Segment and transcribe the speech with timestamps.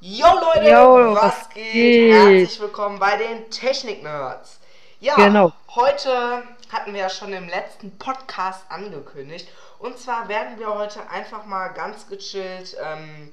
[0.00, 1.72] Yo Leute, Yo, was, was geht?
[1.72, 2.12] geht?
[2.14, 4.60] Herzlich willkommen bei den Technik-Nerds.
[5.00, 5.52] Ja, Genau.
[5.74, 9.48] heute hatten wir ja schon im letzten Podcast angekündigt.
[9.80, 13.32] Und zwar werden wir heute einfach mal ganz gechillt, ähm,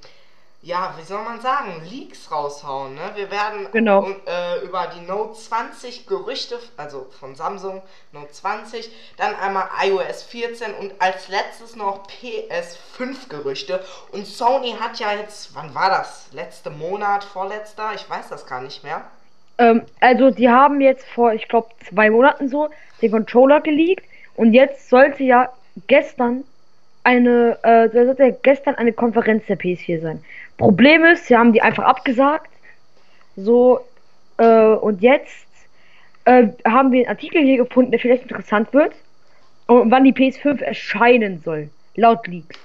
[0.66, 2.96] ja, wie soll man sagen, Leaks raushauen.
[2.96, 3.12] Ne?
[3.14, 4.04] Wir werden Genau.
[4.04, 10.24] un- äh, über die Note 20 Gerüchte, also von Samsung, Note 20, dann einmal iOS
[10.24, 13.80] 14 und als letztes noch PS5 Gerüchte.
[14.12, 16.28] Und Sony hat ja jetzt, wann war das?
[16.32, 17.92] Letzte Monat, vorletzter?
[17.94, 19.04] Ich weiß das gar nicht mehr.
[19.60, 22.70] Ähm, also die haben jetzt vor, ich glaube, zwei Monaten so
[23.04, 24.04] den Controller geleakt
[24.36, 25.50] und jetzt sollte ja
[25.88, 26.44] gestern
[27.04, 30.26] eine, äh, sollte ja gestern eine Konferenz der PS4 sein.
[30.58, 32.50] Problem ist, sie haben die einfach abgesagt.
[33.36, 33.82] So,
[34.38, 35.48] äh, und jetzt
[36.26, 38.94] äh, haben wir einen Artikel hier gefunden, der vielleicht interessant wird.
[39.68, 42.58] Und wann die PS5 erscheinen soll, laut Leaks.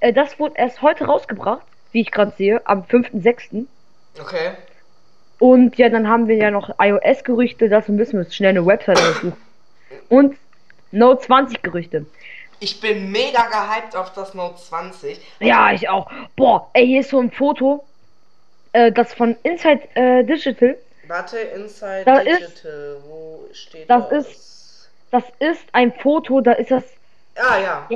[0.00, 3.66] Äh, das wurde erst heute rausgebracht, wie ich gerade sehe, am 5.6.
[4.20, 4.52] Okay.
[5.38, 8.98] Und ja, dann haben wir ja noch iOS-Gerüchte, dazu müssen wir uns schnell eine Website
[8.98, 9.34] aussuchen.
[10.08, 10.36] Und
[10.92, 12.06] Note 20 Gerüchte.
[12.58, 15.20] Ich bin mega gehypt auf das Note 20.
[15.40, 16.10] Ja, ich auch.
[16.36, 17.84] Boah, ey, hier ist so ein Foto,
[18.72, 20.76] äh, das von Inside äh, Digital.
[21.06, 24.88] Warte, Inside Da ist- Digital, wo steht das das?
[25.10, 26.82] Das ist ein Foto, da ist das,
[27.36, 27.88] Ah ja.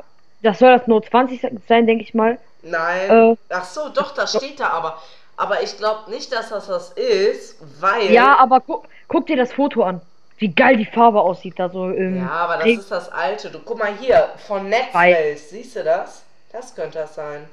[0.43, 2.39] das soll das Note 20 sein, denke ich mal.
[2.63, 3.11] Nein.
[3.33, 5.03] Äh, Ach so, doch, das steht da aber.
[5.37, 8.11] Aber ich glaube nicht, dass das das ist, weil.
[8.13, 10.03] Ja, aber guck, guck dir das Foto an.
[10.41, 12.17] Wie geil die Farbe aussieht da so im.
[12.17, 13.51] Ja, aber das ist das alte.
[13.51, 15.39] Du guck mal hier, von Netzwelt.
[15.39, 16.23] Siehst du das?
[16.51, 17.47] Das könnte das sein.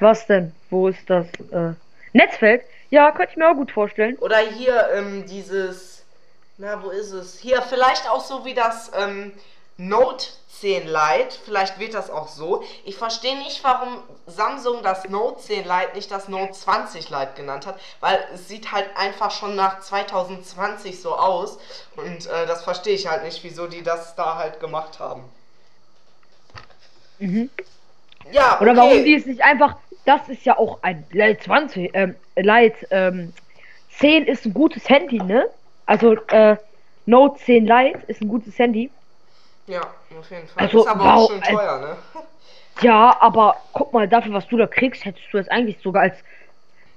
[0.00, 0.52] Was denn?
[0.68, 1.26] Wo ist das?
[1.50, 1.72] Äh,
[2.12, 2.62] Netzfeld?
[2.90, 4.16] Ja, könnte ich mir auch gut vorstellen.
[4.18, 6.04] Oder hier ähm, dieses.
[6.58, 7.38] Na, wo ist es?
[7.38, 9.32] Hier, vielleicht auch so wie das ähm,
[9.78, 10.26] Note
[10.64, 11.36] 10 Lite.
[11.44, 12.64] Vielleicht wird das auch so.
[12.86, 17.66] Ich verstehe nicht, warum Samsung das Note 10 Lite nicht das Note 20 Lite genannt
[17.66, 17.78] hat.
[18.00, 21.58] Weil es sieht halt einfach schon nach 2020 so aus.
[21.96, 25.24] Und äh, das verstehe ich halt nicht, wieso die das da halt gemacht haben.
[27.18, 27.50] Mhm.
[28.32, 28.80] Ja, Oder okay.
[28.80, 29.76] warum die es nicht einfach.
[30.06, 31.90] Das ist ja auch ein Lite 20.
[31.92, 33.34] Ähm, Lite ähm,
[33.98, 35.46] 10 ist ein gutes Handy, ne?
[35.84, 36.56] Also, äh,
[37.04, 38.90] Note 10 Lite ist ein gutes Handy.
[39.66, 40.64] Ja, auf jeden Fall.
[40.64, 41.96] Also, ist aber wow, auch schon äh, teuer, ne?
[42.80, 46.16] Ja, aber guck mal, dafür, was du da kriegst, hättest du das eigentlich sogar als.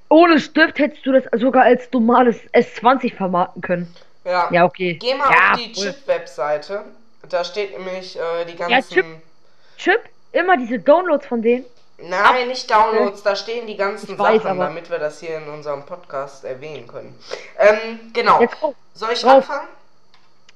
[0.10, 3.96] Ohne Stift hättest du das sogar als normales S20 vermarkten können.
[4.26, 4.50] Ja.
[4.52, 4.96] Ja, okay.
[4.96, 5.72] Geh mal ja, auf die.
[5.74, 6.84] Chip-Webseite.
[7.30, 8.72] Da steht nämlich äh, die ganzen.
[8.72, 9.06] Ja, Chip.
[9.78, 10.02] Chip,
[10.32, 11.66] immer diese Downloads von denen.
[12.00, 15.38] Nein, nicht Downloads, da stehen die ganzen Ich weiß, Sachen, aber- damit wir das hier
[15.38, 17.18] in unserem Podcast erwähnen können.
[17.58, 18.40] Ähm, genau.
[18.94, 19.50] Soll ich drauf.
[19.50, 19.68] anfangen?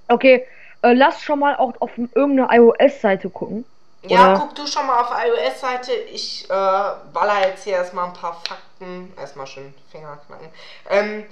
[0.07, 0.45] Okay,
[0.81, 3.65] äh, lass schon mal auch auf irgendeine iOS-Seite gucken.
[4.03, 5.91] Ja, Oder- guck du schon mal auf iOS-Seite.
[5.93, 6.53] Ich äh,
[7.13, 10.49] baller jetzt hier erstmal ein paar Fakten, erstmal schön Finger knacken,
[10.89, 11.25] ähm,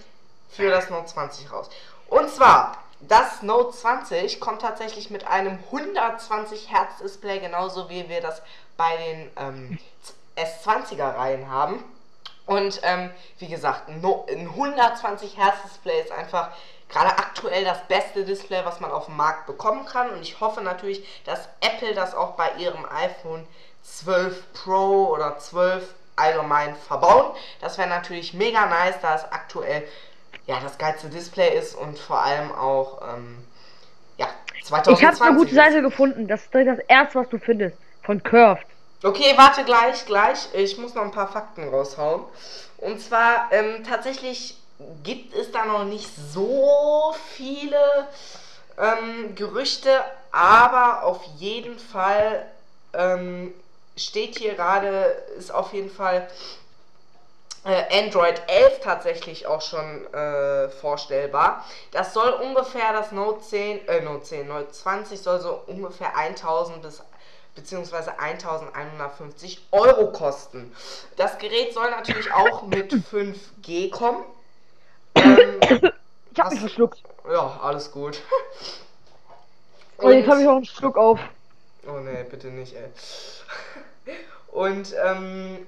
[0.52, 1.70] für das Note 20 raus.
[2.08, 8.22] Und zwar, das Note 20 kommt tatsächlich mit einem 120 Hertz Display, genauso wie wir
[8.22, 8.42] das
[8.78, 9.80] bei den ähm,
[10.38, 11.84] S20er Reihen haben.
[12.46, 16.50] Und ähm, wie gesagt, ein no- ein 120 Hertz Display ist einfach
[16.90, 20.10] gerade aktuell das beste Display, was man auf dem Markt bekommen kann.
[20.10, 23.48] Und ich hoffe natürlich, dass Apple das auch bei ihrem iPhone
[23.84, 27.32] 12 Pro oder 12 allgemein verbauen.
[27.62, 29.88] Das wäre natürlich mega nice, da es aktuell
[30.48, 33.38] ja das geilste Display ist und vor allem auch ähm,
[34.18, 34.28] ja
[34.64, 35.00] 2020.
[35.00, 35.56] Ich habe eine gute.
[35.56, 36.28] Seite gefunden.
[36.28, 37.78] Das ist das erste, was du findest.
[38.04, 38.66] Von Curved.
[39.04, 40.50] Okay, warte gleich, gleich.
[40.54, 42.24] Ich muss noch ein paar Fakten raushauen.
[42.78, 44.58] Und zwar, ähm, tatsächlich
[45.04, 48.08] gibt es da noch nicht so viele
[48.78, 52.46] ähm, Gerüchte, aber auf jeden Fall
[52.94, 53.54] ähm,
[53.98, 54.88] steht hier gerade,
[55.38, 56.30] ist auf jeden Fall
[57.66, 61.66] äh, Android 11 tatsächlich auch schon äh, vorstellbar.
[61.92, 66.82] Das soll ungefähr das Note 10, äh, Note 10, Note 20 soll so ungefähr 1000
[66.82, 67.02] bis
[67.56, 70.74] beziehungsweise 1150 Euro kosten.
[71.18, 74.24] Das Gerät soll natürlich auch mit 5G kommen.
[75.24, 75.92] Ähm,
[76.32, 77.02] Ich Hast- mich verschluckt.
[77.30, 78.22] ja, alles gut.
[79.98, 81.20] Und jetzt habe ich auch einen Schluck auf.
[81.88, 84.16] Oh ne, bitte nicht, ey.
[84.52, 85.66] Und, ähm,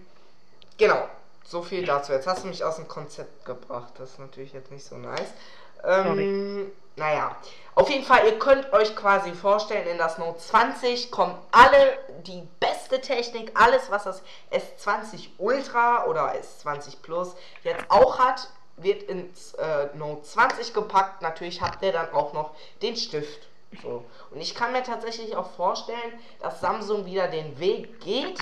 [0.78, 1.08] genau.
[1.46, 2.14] So viel dazu.
[2.14, 3.92] Jetzt hast du mich aus dem Konzept gebracht.
[3.98, 5.32] Das ist natürlich jetzt nicht so nice.
[5.84, 7.36] Ähm, naja.
[7.76, 12.48] Auf jeden Fall, ihr könnt euch quasi vorstellen, in das Note 20 kommt alle die
[12.60, 14.22] beste Technik, alles was das
[14.52, 18.48] S20 Ultra oder S20 Plus jetzt auch hat,
[18.84, 21.22] wird ins äh, Note 20 gepackt.
[21.22, 22.52] Natürlich habt ihr dann auch noch
[22.82, 23.48] den Stift.
[23.82, 24.04] So.
[24.32, 28.40] Und ich kann mir tatsächlich auch vorstellen, dass Samsung wieder den Weg geht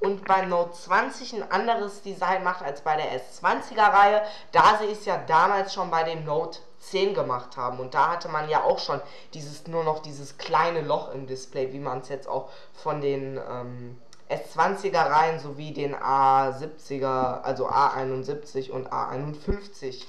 [0.00, 4.22] und bei Note 20 ein anderes Design macht als bei der S20er Reihe,
[4.52, 7.78] da sie es ja damals schon bei dem Note 10 gemacht haben.
[7.78, 9.00] Und da hatte man ja auch schon
[9.34, 13.36] dieses nur noch dieses kleine Loch im Display, wie man es jetzt auch von den
[13.36, 13.98] ähm,
[14.30, 20.04] S20er Reihen sowie den A70er, also A71 und A51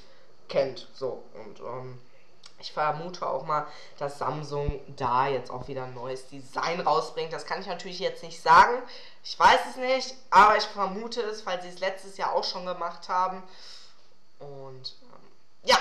[0.48, 0.88] kennt.
[0.94, 1.98] So und ähm,
[2.62, 3.66] ich vermute auch mal,
[3.98, 7.32] dass Samsung da jetzt auch wieder ein neues Design rausbringt.
[7.32, 8.74] Das kann ich natürlich jetzt nicht sagen.
[9.24, 12.64] Ich weiß es nicht, aber ich vermute es, weil sie es letztes Jahr auch schon
[12.64, 13.42] gemacht haben.
[14.38, 15.28] Und ähm,
[15.64, 15.76] ja,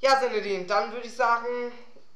[0.00, 1.46] ja, Sinedin, dann würde ich sagen,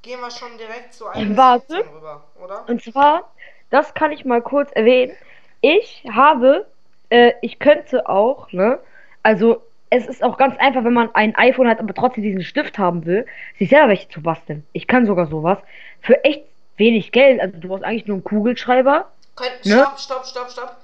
[0.02, 1.78] gehen wir schon direkt zu einem Warte.
[1.78, 2.68] rüber, oder?
[2.68, 3.30] Und zwar,
[3.70, 5.16] das kann ich mal kurz erwähnen.
[5.60, 6.66] Ich habe,
[7.10, 8.78] äh, ich könnte auch, ne?
[9.22, 12.78] Also, es ist auch ganz einfach, wenn man ein iPhone hat, aber trotzdem diesen Stift
[12.78, 13.26] haben will,
[13.58, 14.64] sich selber welche zu basteln.
[14.72, 15.58] Ich kann sogar sowas.
[16.00, 16.44] Für echt
[16.76, 17.40] wenig Geld.
[17.40, 19.10] Also, du brauchst eigentlich nur einen Kugelschreiber.
[19.36, 19.82] Könnt, Ne?
[19.82, 20.76] Stopp, stopp, stopp, stopp.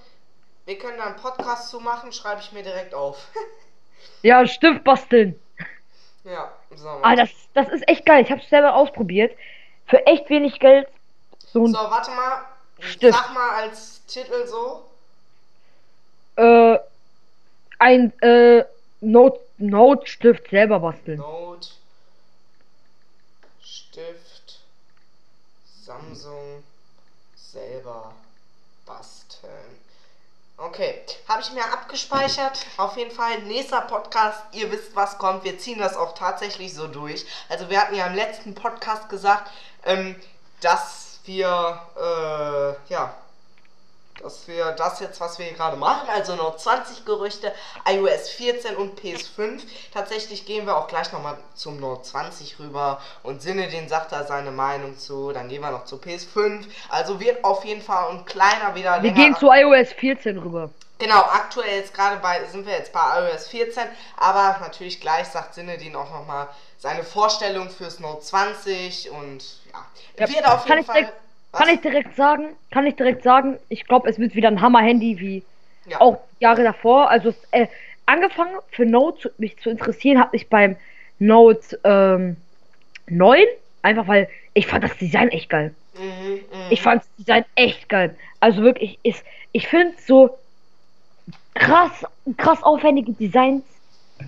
[0.67, 3.29] Wir können da einen Podcast zu machen, schreibe ich mir direkt auf.
[4.23, 5.39] Ja, Stift basteln.
[6.25, 6.89] ja, so.
[7.03, 8.23] Ah, das, das ist echt geil.
[8.23, 9.37] Ich habe es selber ausprobiert.
[9.87, 10.87] Für echt wenig Geld.
[11.39, 12.43] So ein So, warte mal.
[12.81, 13.17] Stift.
[13.17, 14.85] Sag mal als Titel so.
[16.37, 16.79] äh,
[17.79, 18.65] ein äh,
[19.01, 21.19] Note, Note-Stift selber basteln.
[21.19, 21.69] Note,
[23.63, 24.61] Stift,
[25.85, 26.63] Samsung
[27.37, 28.13] selber
[28.85, 29.81] basteln.
[30.59, 32.65] Okay, habe ich mir abgespeichert.
[32.79, 35.45] Auf jeden Fall, nächster Podcast, ihr wisst, was kommt.
[35.45, 37.27] Wir ziehen das auch tatsächlich so durch.
[37.51, 39.51] Also wir hatten ja im letzten Podcast gesagt,
[39.85, 40.17] ähm,
[40.63, 43.15] dass wir, äh, ja,
[44.23, 47.53] dass wir das jetzt, was wir hier gerade machen, also noch 20 Gerüchte,
[47.89, 49.61] iOS 14 und PS5.
[49.93, 54.25] Tatsächlich gehen wir auch gleich nochmal zum Note 20 rüber und Sinne, den sagt da
[54.25, 55.33] seine Meinung zu.
[55.33, 56.65] Dann gehen wir noch zu PS5.
[56.89, 60.71] Also wird auf jeden Fall ein kleiner wieder Wir gehen zu iOS 14 rüber.
[60.99, 63.85] Genau, aktuell jetzt gerade bei, sind wir jetzt bei iOS 14,
[64.17, 66.49] aber natürlich gleich sagt Sinedin auch nochmal
[66.79, 69.85] seine Vorstellung fürs Note 20 und ja,
[70.19, 71.13] Ja, wird auf jeden Fall.
[71.57, 75.19] Kann ich direkt sagen, kann ich direkt sagen, ich glaube, es wird wieder ein Hammer-Handy
[75.19, 75.43] wie
[75.87, 76.01] ja.
[76.01, 77.11] auch Jahre davor.
[77.11, 77.67] Also äh,
[78.05, 80.77] angefangen für Note mich zu interessieren, habe ich beim
[81.19, 82.37] Note ähm,
[83.09, 83.41] 9,
[83.83, 85.75] einfach weil ich fand das Design echt geil.
[85.99, 86.41] Mhm, mhm.
[86.71, 88.17] Ich fand das Design echt geil.
[88.41, 90.37] Also wirklich, ist, ich finde so
[91.55, 92.05] krass,
[92.37, 93.65] krass aufwendige Designs,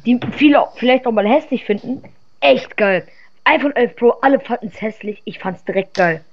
[0.05, 2.03] die viele vielleicht auch mal hässlich finden,
[2.41, 3.07] echt geil.
[3.45, 6.25] iPhone 11 Pro, alle fanden es hässlich, ich fand es direkt geil.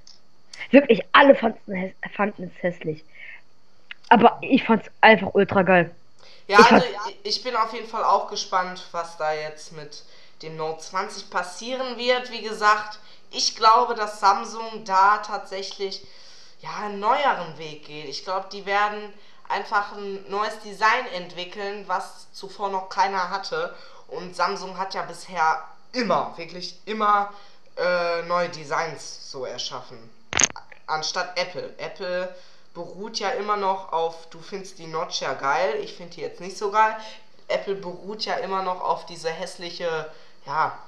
[0.70, 3.04] Wirklich, alle fanden es hässlich.
[4.08, 5.90] Aber ich fand es einfach ultra geil.
[6.48, 6.86] Ja, Ich also
[7.24, 10.04] ich bin auf jeden Fall auch gespannt, was da jetzt mit
[10.42, 12.30] dem Note 20 passieren wird.
[12.30, 12.98] Wie gesagt,
[13.30, 16.06] ich glaube, dass Samsung da tatsächlich
[16.60, 18.06] ja einen neueren Weg geht.
[18.06, 19.12] Ich glaube, die werden
[19.48, 23.74] einfach ein neues Design entwickeln, was zuvor noch keiner hatte.
[24.08, 27.32] Und Samsung hat ja bisher immer, wirklich immer
[27.76, 29.98] äh, neue Designs so erschaffen.
[30.86, 31.74] Anstatt Apple.
[31.78, 32.34] Apple
[32.74, 36.40] beruht ja immer noch auf, du findest die Notch ja geil, ich finde die jetzt
[36.40, 36.96] nicht so geil.
[37.48, 40.10] Apple beruht ja immer noch auf diese hässliche,
[40.46, 40.78] ja,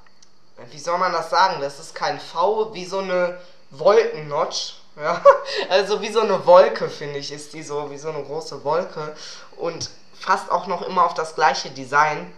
[0.71, 1.61] wie soll man das sagen?
[1.61, 3.41] Das ist kein V, wie so eine
[3.71, 4.75] Wolkennotch.
[5.00, 5.23] Ja,
[5.69, 9.15] also wie so eine Wolke, finde ich, ist die so, wie so eine große Wolke.
[9.56, 12.33] Und fast auch noch immer auf das gleiche Design.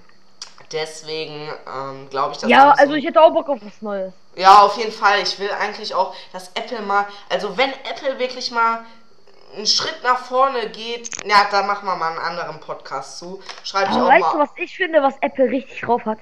[0.71, 4.13] Deswegen ähm, glaube ich, dass Ja, also ich hätte auch Bock auf was Neues.
[4.37, 5.21] Ja, auf jeden Fall.
[5.23, 8.85] Ich will eigentlich auch, dass Apple mal, also wenn Apple wirklich mal
[9.57, 13.43] einen Schritt nach vorne geht, ja, da machen wir mal einen anderen Podcast zu.
[13.65, 14.45] Schreibe ich Aber auch weißt du, mal.
[14.45, 16.19] was ich finde, was Apple richtig drauf hat?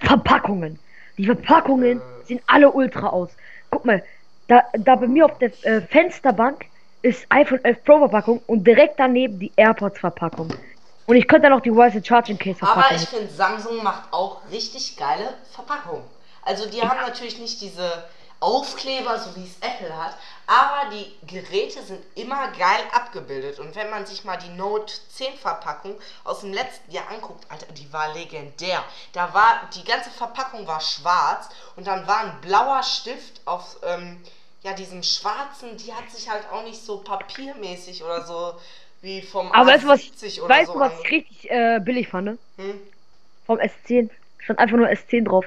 [0.00, 0.78] Verpackungen.
[1.16, 2.24] Die Verpackungen Äh.
[2.26, 3.30] sehen alle ultra aus.
[3.70, 4.04] Guck mal,
[4.48, 6.66] da, da bei mir auf der äh, Fensterbank
[7.02, 10.52] ist iPhone 11 Pro Verpackung und direkt daneben die AirPods Verpackung.
[11.06, 12.96] Und ich könnte dann noch die Wireless Charging Case Aber Verpackung.
[12.96, 16.02] ich finde, Samsung macht auch richtig geile Verpackungen.
[16.48, 18.04] Also die haben natürlich nicht diese
[18.40, 23.58] Aufkleber, so wie es Apple hat, aber die Geräte sind immer geil abgebildet.
[23.58, 27.70] Und wenn man sich mal die Note 10 Verpackung aus dem letzten Jahr anguckt, Alter,
[27.74, 28.82] die war legendär.
[29.12, 34.22] Da war, die ganze Verpackung war schwarz und dann war ein blauer Stift auf, ähm,
[34.62, 38.54] ja, diesem schwarzen, die hat sich halt auch nicht so papiermäßig oder so
[39.02, 41.78] wie vom Aber weißt du, was, A70 oder weißt so du, was ich richtig äh,
[41.80, 42.24] billig fand?
[42.24, 42.38] ne?
[42.56, 42.80] Hm?
[43.44, 44.08] Vom S10.
[44.38, 45.44] Stand einfach nur S10 drauf.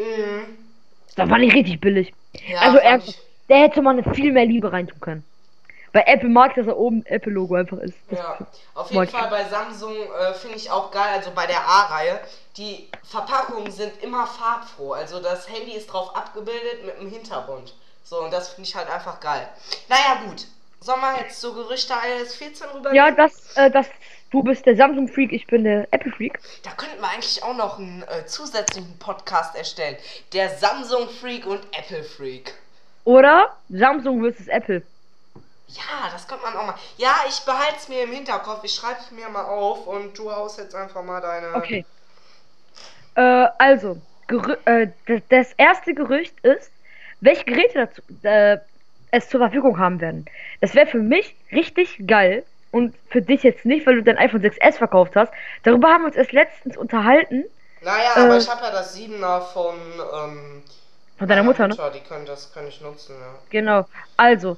[0.00, 0.58] Mhm.
[1.16, 2.12] Das fand ich richtig billig.
[2.46, 2.78] Ja, also
[3.08, 5.24] ich- da hätte man viel mehr Liebe reintun können.
[5.92, 7.96] Bei Apple mag dass da oben Apple-Logo einfach ist.
[8.08, 8.38] Das Ja,
[8.74, 9.10] auf jeden ich.
[9.10, 12.20] Fall bei Samsung äh, finde ich auch geil, also bei der A-Reihe,
[12.56, 14.92] die Verpackungen sind immer farbfroh.
[14.92, 17.74] Also das Handy ist drauf abgebildet mit dem Hintergrund.
[18.04, 19.48] So, und das finde ich halt einfach geil.
[19.88, 20.46] Naja, gut.
[20.80, 22.94] Sollen wir jetzt so Gerüchte iOS 14 rüber?
[22.94, 23.86] Ja, das, äh, das,
[24.30, 26.38] du bist der Samsung-Freak, ich bin der Apple-Freak.
[26.62, 29.96] Da könnten wir eigentlich auch noch einen äh, zusätzlichen Podcast erstellen.
[30.32, 32.54] Der Samsung-Freak und Apple-Freak.
[33.04, 34.48] Oder Samsung vs.
[34.48, 34.82] Apple.
[35.68, 36.74] Ja, das könnte man auch mal.
[36.96, 38.64] Ja, ich behalte es mir im Hinterkopf.
[38.64, 41.54] Ich schreibe es mir mal auf und du haust jetzt einfach mal deine.
[41.54, 41.84] Okay.
[43.14, 46.70] Äh, also, Gerü äh, das, das erste Gerücht ist,
[47.20, 48.58] welche Geräte dazu, äh,
[49.12, 50.24] es zur Verfügung haben werden.
[50.60, 54.42] Das wäre für mich richtig geil und für dich jetzt nicht, weil du dein iPhone
[54.42, 55.32] 6S verkauft hast.
[55.62, 57.44] Darüber haben wir uns erst letztens unterhalten.
[57.82, 59.74] Naja, aber ich habe ja das 7er von.
[59.74, 60.62] Ähm,
[61.18, 61.92] von deiner Mutter, Mutter, ne?
[61.94, 63.38] Die können das kann ich nutzen, ja.
[63.50, 63.86] Genau.
[64.16, 64.56] Also,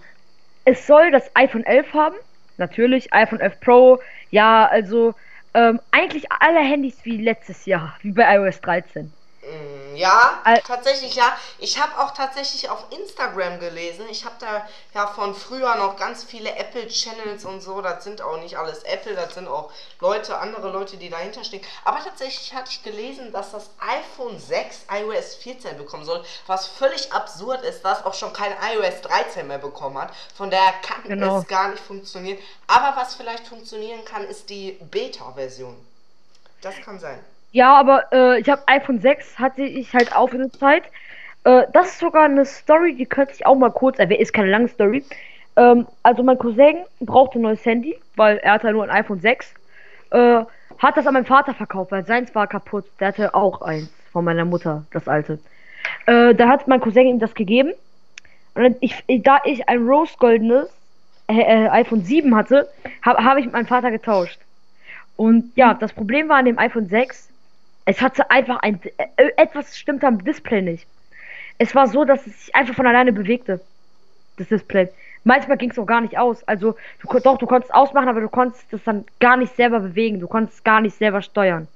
[0.65, 2.17] es soll das iPhone 11 haben.
[2.57, 4.01] Natürlich, iPhone 11 Pro.
[4.31, 5.15] Ja, also
[5.55, 9.13] ähm, eigentlich alle Handys wie letztes Jahr, wie bei iOS 13.
[9.43, 11.37] Mm, ja, Al tatsächlich ja.
[11.59, 14.05] Ich habe auch tatsächlich auf Instagram gelesen.
[14.09, 17.83] Ich habe da ja von früher noch ganz viele Apple-Channels und so.
[17.83, 21.65] Das sind auch nicht alles Apple, das sind auch Leute, andere Leute, die dahinter stehen.
[21.85, 27.13] Aber tatsächlich hatte ich gelesen, dass das iPhone 6 iOS 14 bekommen soll, was völlig
[27.13, 30.15] absurd ist, dass auch schon kein iOS 13 mehr bekommen hat.
[30.37, 31.41] Von daher kann genau.
[31.41, 32.39] es gar nicht funktionieren.
[32.69, 35.77] Aber was vielleicht funktionieren kann, ist die Beta-Version.
[36.61, 37.19] Das kann sein.
[37.53, 40.85] Ja, aber äh, ich habe iPhone 6 hatte ich halt auch in der Zeit.
[41.45, 44.23] Äh, das ist sogar eine Story, die könnte ich auch mal kurz erwähnen.
[44.23, 45.05] Ist keine lange Story.
[45.57, 49.55] Ähm, also mein Cousin brauchte ein neues Handy, weil er hatte nur ein iPhone 6.
[50.11, 50.45] Äh,
[50.79, 52.87] hat das an meinen Vater verkauft, weil seins war kaputt.
[52.99, 55.39] Der hatte auch eins von meiner Mutter, das alte.
[56.07, 57.73] Äh, da hat mein Cousin ihm das gegeben.
[58.55, 60.69] Und ich, da ich ein rose goldenes
[61.29, 62.69] äh, äh, iPhone 7 hatte,
[63.03, 64.41] habe hab ich mit meinem Vater getauscht.
[65.17, 67.29] Und ja, das Problem war an dem iPhone 6,
[67.85, 68.81] es hatte einfach ein.
[68.97, 70.87] Äh, etwas stimmt am Display nicht.
[71.59, 73.61] Es war so, dass es sich einfach von alleine bewegte.
[74.37, 74.89] Das Display.
[75.25, 76.43] Manchmal ging es auch gar nicht aus.
[76.45, 80.21] Also, du, doch, du konntest ausmachen, aber du konntest es dann gar nicht selber bewegen.
[80.21, 81.69] Du konntest es gar nicht selber steuern.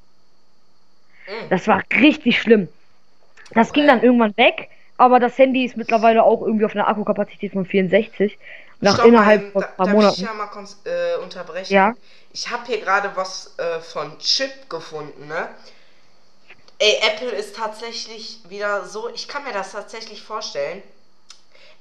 [1.27, 1.49] Mhm.
[1.51, 2.69] Das war richtig schlimm.
[3.53, 7.53] Das ging dann irgendwann weg, aber das Handy ist mittlerweile auch irgendwie auf einer Akkukapazität
[7.53, 8.37] von 64.
[8.81, 10.21] Nach Stopp, innerhalb von ein paar Monaten.
[10.21, 10.49] Ich ja mal
[10.85, 11.73] äh, unterbrechen.
[11.73, 11.95] Ja.
[12.33, 15.49] Ich habe hier gerade was äh, von Chip gefunden, ne?
[16.79, 20.83] Ey, Apple ist tatsächlich wieder so, ich kann mir das tatsächlich vorstellen.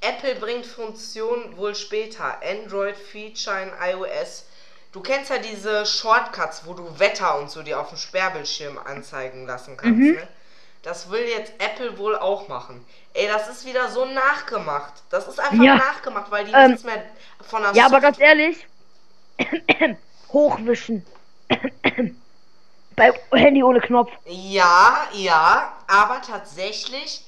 [0.02, 2.40] Apple bringt Funktionen wohl später.
[2.44, 4.46] Android Feature in iOS.
[4.92, 9.46] Du kennst ja diese Shortcuts, wo du Wetter und so dir auf dem Sperrbildschirm anzeigen
[9.46, 10.14] lassen kannst, mhm.
[10.14, 10.28] ne?
[10.84, 12.86] Das will jetzt Apple wohl auch machen.
[13.16, 14.94] Ey, das ist wieder so nachgemacht.
[15.10, 15.76] Das ist einfach ja.
[15.78, 17.02] nachgemacht, weil die ähm, nichts mehr
[17.42, 18.68] von der Ja, Soft aber ganz ehrlich,
[20.32, 21.04] hochwischen.
[22.96, 24.12] Bei Handy ohne Knopf.
[24.26, 27.26] Ja, ja, aber tatsächlich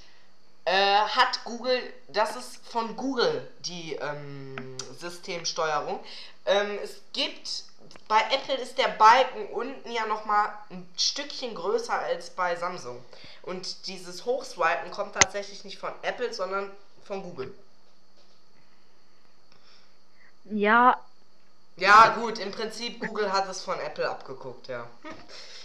[0.65, 6.00] äh, hat Google, das ist von Google die ähm, Systemsteuerung.
[6.45, 7.63] Ähm, es gibt,
[8.07, 13.03] bei Apple ist der Balken unten ja nochmal ein Stückchen größer als bei Samsung.
[13.43, 16.71] Und dieses Hochswipen kommt tatsächlich nicht von Apple, sondern
[17.05, 17.53] von Google.
[20.45, 21.01] Ja.
[21.77, 24.88] Ja, gut, im Prinzip Google hat es von Apple abgeguckt, ja.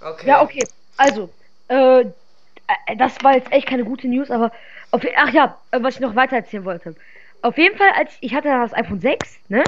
[0.00, 0.26] Okay.
[0.28, 0.64] Ja, okay.
[0.96, 1.30] Also,
[1.68, 2.04] äh,
[2.96, 4.52] das war jetzt echt keine gute News, aber
[4.90, 6.94] auf, ach ja, äh, was ich noch weiter erzählen wollte.
[7.42, 9.62] Auf jeden Fall, als ich hatte das iPhone 6, ne?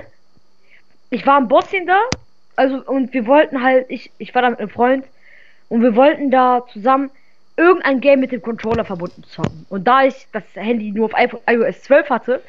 [1.11, 2.01] Ich war im Bosnien da,
[2.57, 5.05] also und wir wollten halt, ich, ich war da mit einem Freund
[5.69, 7.11] und wir wollten da zusammen
[7.57, 9.67] irgendein Game mit dem Controller verbunden zocken.
[9.69, 11.13] Und da ich das Handy nur auf
[11.47, 12.43] iOS 12 hatte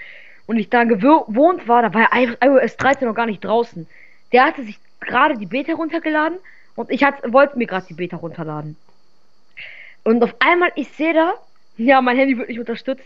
[0.45, 3.87] und ich da gewohnt war, da war iOS 13 noch gar nicht draußen.
[4.31, 6.37] Der hatte sich gerade die Beta runtergeladen
[6.79, 8.77] und ich wollte mir gerade die Beta runterladen.
[10.05, 11.33] Und auf einmal, ich sehe da,
[11.75, 13.03] ja, mein Handy wird nicht unterstützt.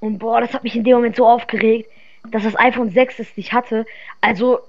[0.00, 1.90] Und boah, das hat mich in dem Moment so aufgeregt,
[2.30, 3.84] dass das iPhone 6 es nicht hatte.
[4.22, 4.60] Also,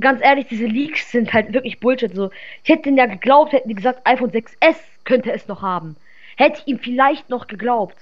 [0.00, 2.12] ganz ehrlich, diese Leaks sind halt wirklich Bullshit.
[2.12, 2.32] So,
[2.64, 5.94] ich hätte denen ja geglaubt, hätten die gesagt, iPhone 6S könnte es noch haben.
[6.36, 7.96] Hätte ich ihm vielleicht noch geglaubt.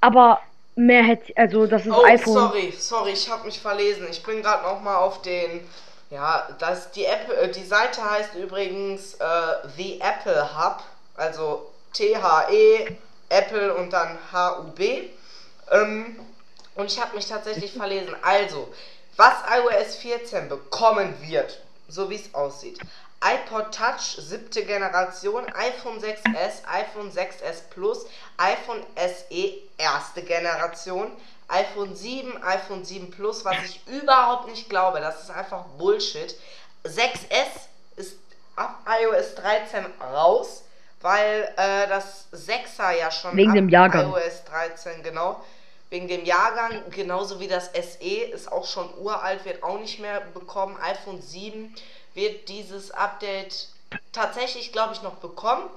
[0.00, 0.40] Aber
[0.76, 2.32] mehr hätte, also das ist oh, iPhone.
[2.32, 4.06] Sorry, sorry, ich habe mich verlesen.
[4.10, 5.60] Ich bin gerade noch mal auf den
[6.10, 10.82] ja, das, die, App, äh, die Seite heißt übrigens äh, The Apple Hub,
[11.16, 12.96] also T-H-E,
[13.28, 15.08] Apple und dann H-U-B.
[15.70, 16.18] Ähm,
[16.74, 18.14] und ich habe mich tatsächlich verlesen.
[18.22, 18.72] Also,
[19.16, 22.80] was iOS 14 bekommen wird, so wie es aussieht.
[23.22, 28.06] iPod Touch siebte Generation, iPhone 6S, iPhone 6S Plus,
[28.38, 31.12] iPhone SE erste Generation,
[31.50, 35.00] iPhone 7, iPhone 7 Plus, was ich überhaupt nicht glaube.
[35.00, 36.34] Das ist einfach Bullshit.
[36.84, 38.16] 6S ist
[38.56, 40.62] ab iOS 13 raus,
[41.00, 44.10] weil äh, das 6er ja schon Wegen dem Jahrgang.
[44.10, 45.42] iOS 13, genau.
[45.90, 50.20] wegen dem Jahrgang, genauso wie das SE ist auch schon uralt, wird auch nicht mehr
[50.20, 50.76] bekommen.
[50.80, 51.74] iPhone 7
[52.14, 53.68] wird dieses Update
[54.12, 55.68] tatsächlich, glaube ich, noch bekommen.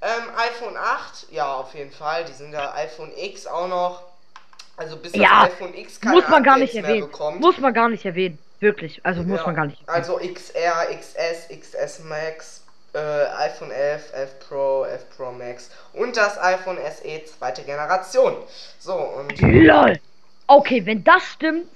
[0.00, 2.24] Ähm, iPhone 8, ja, auf jeden Fall.
[2.24, 4.02] Die sind ja iPhone X auch noch.
[4.76, 7.06] Also bis Ja, das iPhone X keine Muss man gar nicht Updates erwähnen.
[7.10, 7.40] bekommt.
[7.40, 8.38] Muss man gar nicht erwähnen.
[8.60, 9.00] Wirklich.
[9.04, 9.80] Also muss Ja, man gar nicht.
[9.86, 9.96] erwähnen.
[9.96, 12.64] Also XR, XS, XS Max,
[12.94, 18.36] äh, iPhone 11, 11 Pro, 11 Pro Max und das iPhone SE zweite Generation.
[18.78, 19.98] So, und LOL.
[20.46, 21.66] Okay, wenn das stimmt,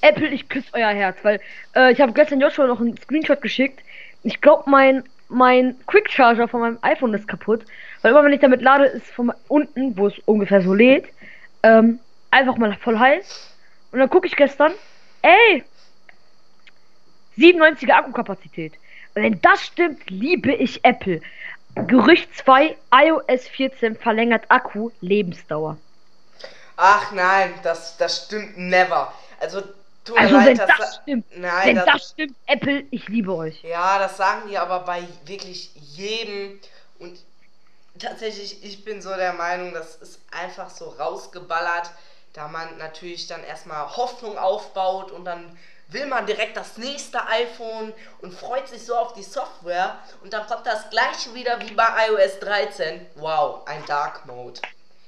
[0.00, 1.40] Apple, ich küsse euer Herz, weil
[1.76, 3.80] äh, ich habe gestern Joshua noch einen Screenshot geschickt.
[4.22, 7.64] Ich glaube, mein mein Quick Charger von meinem iPhone ist kaputt,
[8.02, 11.06] weil immer wenn ich damit lade, ist von unten, wo es ungefähr so lädt,
[11.62, 12.00] ähm,
[12.30, 13.54] einfach mal voll heiß.
[13.92, 14.72] Und dann gucke ich gestern,
[15.22, 15.64] ey,
[17.36, 18.74] 97er Akkukapazität.
[19.14, 21.20] Wenn das stimmt, liebe ich Apple.
[21.74, 25.78] Gerücht 2, iOS 14 verlängert Akku, Lebensdauer.
[26.76, 29.12] ach nein, das, das stimmt never.
[29.40, 29.62] Also,
[30.04, 33.34] tut Also leid, wenn das, das stimmt, nein, wenn das, das stimmt, Apple, ich liebe
[33.34, 33.62] euch.
[33.62, 36.60] Ja, das sagen die aber bei wirklich jedem.
[36.98, 37.18] Und
[37.98, 41.90] tatsächlich, ich bin so der Meinung, das ist einfach so rausgeballert,
[42.32, 45.58] da man natürlich dann erstmal Hoffnung aufbaut und dann
[45.88, 50.46] will man direkt das nächste iPhone und freut sich so auf die Software und dann
[50.46, 53.04] kommt das gleiche wieder wie bei iOS 13.
[53.16, 54.60] Wow, ein Dark Mode.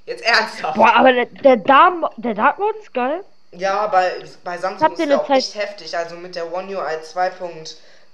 [0.05, 0.77] Jetzt ernsthaft.
[0.77, 3.25] Boah, aber der, der, Darm, der Dark Mode ist geil.
[3.53, 4.13] Ja, bei,
[4.43, 5.97] bei Samsung Habt ist der auch Zeit- echt heftig.
[5.97, 7.03] Also mit der One UI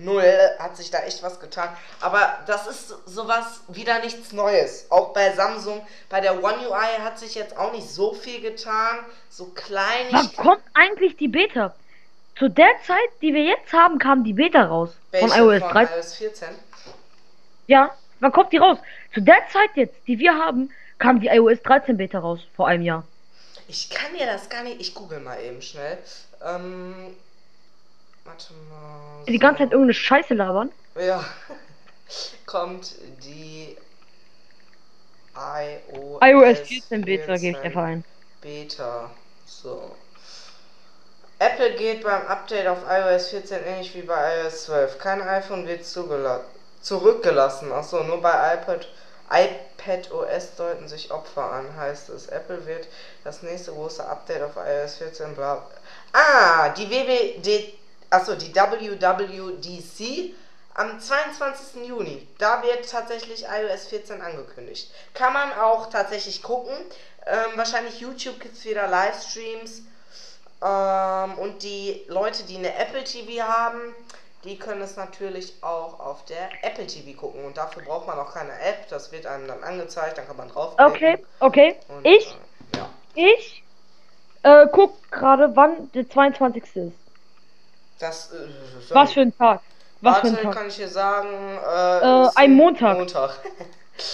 [0.00, 1.69] 2.0 hat sich da echt was getan.
[2.00, 4.87] Aber das ist sowas wieder nichts Neues.
[4.90, 8.99] Auch bei Samsung, bei der One UI hat sich jetzt auch nicht so viel getan.
[9.28, 10.37] So Wann kleinig.
[10.37, 11.75] kommt eigentlich die Beta?
[12.38, 14.90] Zu der Zeit, die wir jetzt haben, kam die Beta raus.
[15.11, 15.38] Von Welche?
[15.38, 15.97] iOS Von 13.
[15.97, 16.49] iOS 14?
[17.66, 18.78] Ja, wann kommt die raus?
[19.12, 22.40] Zu der Zeit jetzt, die wir haben, kam die iOS 13 Beta raus.
[22.57, 23.04] Vor einem Jahr.
[23.69, 24.80] Ich kann dir das gar nicht.
[24.80, 25.99] Ich google mal eben schnell.
[26.45, 27.14] Ähm.
[28.31, 29.25] Warte mal.
[29.27, 29.65] Die ganze so.
[29.65, 30.73] Zeit irgendeine Scheiße labern.
[30.95, 31.25] Ja.
[32.47, 32.95] Kommt
[33.25, 33.77] die
[35.35, 38.04] iOS, iOS 14 Beta gebe ich dir ein.
[38.41, 39.11] Beta.
[39.47, 39.97] So.
[41.39, 44.99] Apple geht beim Update auf iOS 14 ähnlich wie bei iOS 12.
[44.99, 47.73] Kein iPhone wird zurückgelassen.
[47.73, 48.89] Achso, nur bei iPad,
[49.31, 52.26] iPad OS deuten sich Opfer an, heißt es.
[52.26, 52.89] Apple wird
[53.25, 55.67] das nächste große Update auf iOS 14 bla.
[56.13, 57.79] Ah, die WWD,
[58.11, 60.35] achso, die WWDC
[60.75, 61.87] am 22.
[61.87, 62.27] Juni.
[62.39, 64.91] Da wird tatsächlich iOS 14 angekündigt.
[65.15, 66.75] Kann man auch tatsächlich gucken.
[67.27, 69.83] Ähm, wahrscheinlich YouTube gibt es wieder Livestreams.
[70.63, 73.95] Ähm, und die Leute, die eine Apple TV haben,
[74.45, 77.45] die können es natürlich auch auf der Apple TV gucken.
[77.45, 78.89] Und dafür braucht man auch keine App.
[78.89, 80.95] Das wird einem dann angezeigt, dann kann man draufklicken.
[80.95, 81.77] Okay, okay.
[81.89, 82.37] Und, Ich,
[82.73, 82.91] Äh, ja.
[83.15, 83.63] ich,
[84.43, 86.63] äh, guck gerade, wann der 22.
[86.75, 86.93] ist.
[88.00, 89.60] Das, äh, Was für ein Tag.
[90.00, 90.54] Was für Warte, ein Tag.
[90.54, 91.28] kann ich dir sagen.
[91.28, 92.99] Äh, Äh, ein Montag.
[92.99, 93.39] Montag.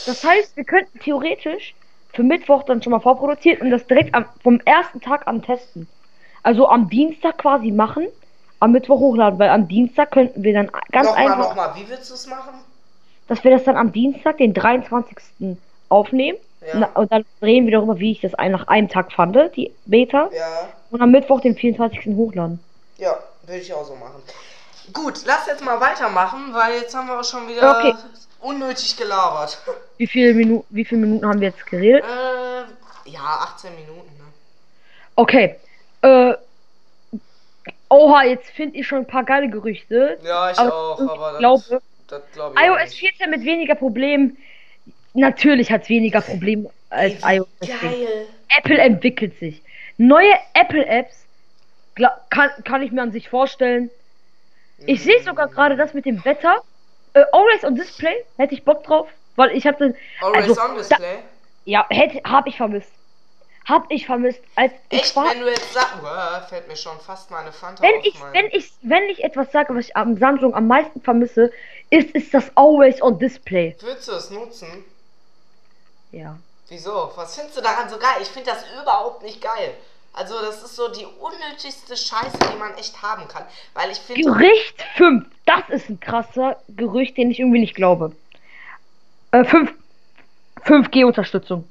[0.05, 1.72] Das heißt, wir könnten theoretisch
[2.12, 5.87] für Mittwoch dann schon mal vorproduzieren und das direkt am, vom ersten Tag an testen.
[6.42, 8.09] Also am Dienstag quasi machen,
[8.59, 11.75] am Mittwoch hochladen, weil am Dienstag könnten wir dann ganz nochmal, einfach, nochmal.
[11.77, 12.55] Wie willst du es machen?
[13.29, 15.57] dass wir das dann am Dienstag, den 23.
[15.88, 16.38] aufnehmen
[16.75, 16.88] Ja.
[16.94, 20.68] Und dann reden wir darüber, wie ich das nach einem Tag fand, die Beta, Ja.
[20.90, 22.07] und am Mittwoch, den 24.
[22.16, 22.59] hochladen.
[22.99, 23.16] Ja,
[23.47, 24.23] würde ich auch so machen.
[24.93, 27.95] Gut, lass jetzt mal weitermachen, weil jetzt haben wir auch schon wieder Okay.
[28.41, 29.59] unnötig gelabert.
[29.99, 32.05] Wie viele Minuten, wie viele Minuten haben wir jetzt geredet?
[32.05, 34.25] Äh, ja, 18 Minuten, ne?
[35.17, 35.57] Okay.
[36.03, 36.35] Äh,
[37.89, 40.19] oha, jetzt finde ich schon ein paar geile Gerüchte.
[40.23, 42.99] Ja, ich Aber auch, ich aber das, glaube, das glaube ich iOS nicht.
[43.01, 44.37] 14 mit weniger Problemen.
[45.15, 47.91] Natürlich hat es weniger Probleme als Ey, iOS wie 16.
[47.91, 48.29] Geil.
[48.59, 49.63] Apple entwickelt sich.
[49.97, 51.26] Neue Apple-Apps
[52.31, 53.91] kann, kann ich mir an sich vorstellen.
[54.87, 56.63] Ich sehe sogar gerade das mit dem Wetter.
[57.15, 61.19] Äh, Always on Display hätte ich Bock drauf, weil ich hatte, Always also, on Display.
[61.65, 62.93] ja, hätte, hab ich vermisst.
[63.67, 67.01] Hab ich vermisst, als ich Echt, war, wenn du jetzt sagst, Uah, fällt mir schon
[67.01, 69.97] fast meine Fanta wenn auf ich, mein- wenn ich, wenn ich etwas sage, was ich
[69.97, 71.51] am Samsung am meisten vermisse,
[71.91, 73.75] ist, ist das Always on Display.
[73.81, 74.85] Würdest du es nutzen?
[76.13, 76.39] Ja.
[76.69, 77.11] Wieso?
[77.17, 78.17] Was findest du daran so geil?
[78.21, 79.75] Ich finde das überhaupt nicht geil.
[80.16, 83.44] Also, das ist so die unnötigste Scheiße, die man echt haben kann.
[83.74, 84.22] Weil ich finde.
[84.22, 85.26] Gerücht 5.
[85.44, 88.12] Das ist ein krasser Gerücht, den ich irgendwie nicht glaube.
[89.31, 89.72] Äh, 5.
[90.64, 91.68] 5G-Unterstützung.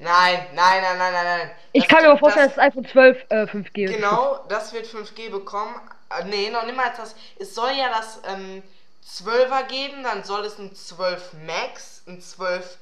[0.00, 1.50] Nein, nein, nein, nein, nein, nein.
[1.72, 3.94] Ich Das- kann mir aber vorstellen, das- dass das iPhone 12 äh, 5G ist.
[3.94, 5.74] Genau, das wird 5G bekommen.
[6.10, 7.14] Äh, nee, noch niemals das.
[7.38, 8.62] Es soll ja das ähm,
[9.06, 12.78] 12er geben, dann soll es ein 12 Max, ein 12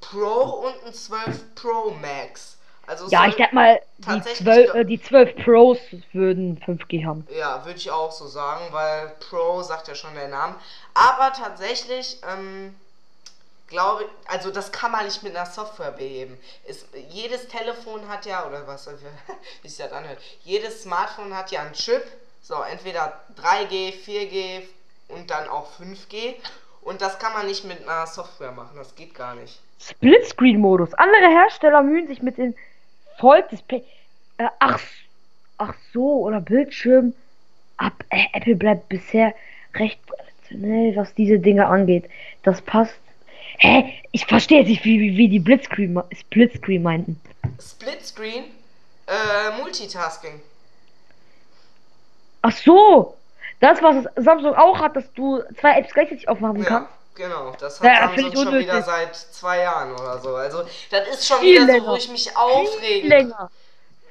[0.00, 2.55] Pro und ein 12 Pro Max.
[2.86, 5.78] Also Ja, ich denke mal, die tatsächlich 12, ge- äh, die 12 Pros
[6.12, 7.26] würden 5G haben.
[7.36, 10.54] Ja, würde ich auch so sagen, weil Pro sagt ja schon der Name.
[10.94, 12.74] Aber tatsächlich, ähm,
[13.68, 16.38] glaube also das kann man nicht mit einer Software beheben.
[16.68, 18.88] Es, jedes Telefon hat ja, oder was,
[19.62, 22.02] wie sich das anhört, jedes Smartphone hat ja einen Chip.
[22.42, 24.62] So, entweder 3G, 4G
[25.08, 26.34] und dann auch 5G.
[26.82, 29.58] Und das kann man nicht mit einer Software machen, das geht gar nicht.
[29.80, 30.94] Splitscreen-Modus.
[30.94, 32.54] Andere Hersteller mühen sich mit den
[33.18, 33.82] Volldisplay.
[34.38, 34.80] Äh, ach,
[35.58, 37.14] ach so, oder Bildschirm.
[37.76, 39.34] Ab, äh, Apple bleibt bisher
[39.74, 39.98] recht
[40.46, 42.04] traditionell, was diese Dinge angeht.
[42.42, 42.98] Das passt.
[43.58, 43.92] Hä?
[44.12, 47.20] Ich verstehe jetzt nicht, wie, wie, wie die Blitzscreen, Splitscreen meinten.
[47.60, 48.44] Split Screen,
[49.06, 50.40] äh, Multitasking.
[52.42, 53.16] Ach so!
[53.60, 56.90] Das, was Samsung auch hat, dass du zwei Apps gleichzeitig aufmachen Ja, kannst.
[57.16, 57.52] Genau.
[57.58, 60.34] Das hat Ja, Samsung schon wieder seit zwei Jahren oder so.
[60.36, 61.86] Also, das ist schon Viel wieder so, länger.
[61.88, 63.08] wo ich mich aufrege.
[63.08, 63.50] länger.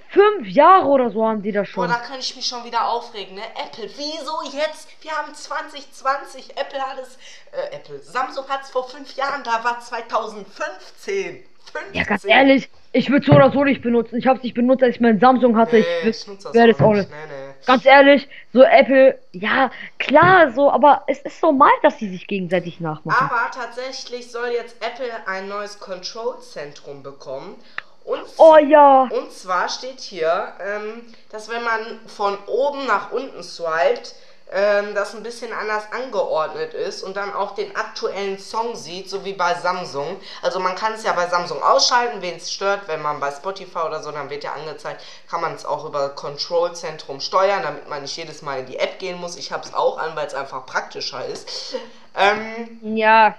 [0.09, 1.89] Fünf Jahre oder so haben die das Boah, schon.
[1.89, 3.41] da kann ich mich schon wieder aufregen, ne?
[3.61, 4.87] Apple, wieso jetzt?
[5.01, 6.51] Wir haben 2020.
[6.57, 7.17] Apple hat es,
[7.51, 11.43] äh, Apple, Samsung hat es vor fünf Jahren, da war 2015.
[11.73, 11.93] 15.
[11.93, 14.17] Ja, ganz ehrlich, ich würde so oder so nicht benutzen.
[14.17, 15.77] Ich habe es nicht benutzt, als ich meinen Samsung hatte.
[15.77, 17.09] Nee, ich ich werde es auch nicht.
[17.09, 17.44] Nee, nee.
[17.65, 22.79] Ganz ehrlich, so Apple, ja, klar, so, aber es ist normal, dass sie sich gegenseitig
[22.79, 23.29] nachmachen.
[23.29, 27.55] Aber tatsächlich soll jetzt Apple ein neues Kontrollzentrum bekommen.
[28.03, 29.07] Und Oh ja.
[29.09, 34.13] Und zwar steht hier, ähm, dass wenn man von oben nach unten swiped,
[34.51, 39.25] ähm, das ein bisschen anders angeordnet ist und dann auch den aktuellen Song sieht, so
[39.25, 40.19] wie bei Samsung.
[40.41, 43.79] Also man kann es ja bei Samsung ausschalten, wen es stört, wenn man bei Spotify
[43.79, 48.03] oder so, dann wird ja angezeigt, kann man es auch über Control-Zentrum steuern, damit man
[48.03, 49.35] nicht jedes Mal in die App gehen muss.
[49.35, 51.75] Ich habe es auch an, weil es einfach praktischer ist.
[52.15, 53.35] Ähm, Ja.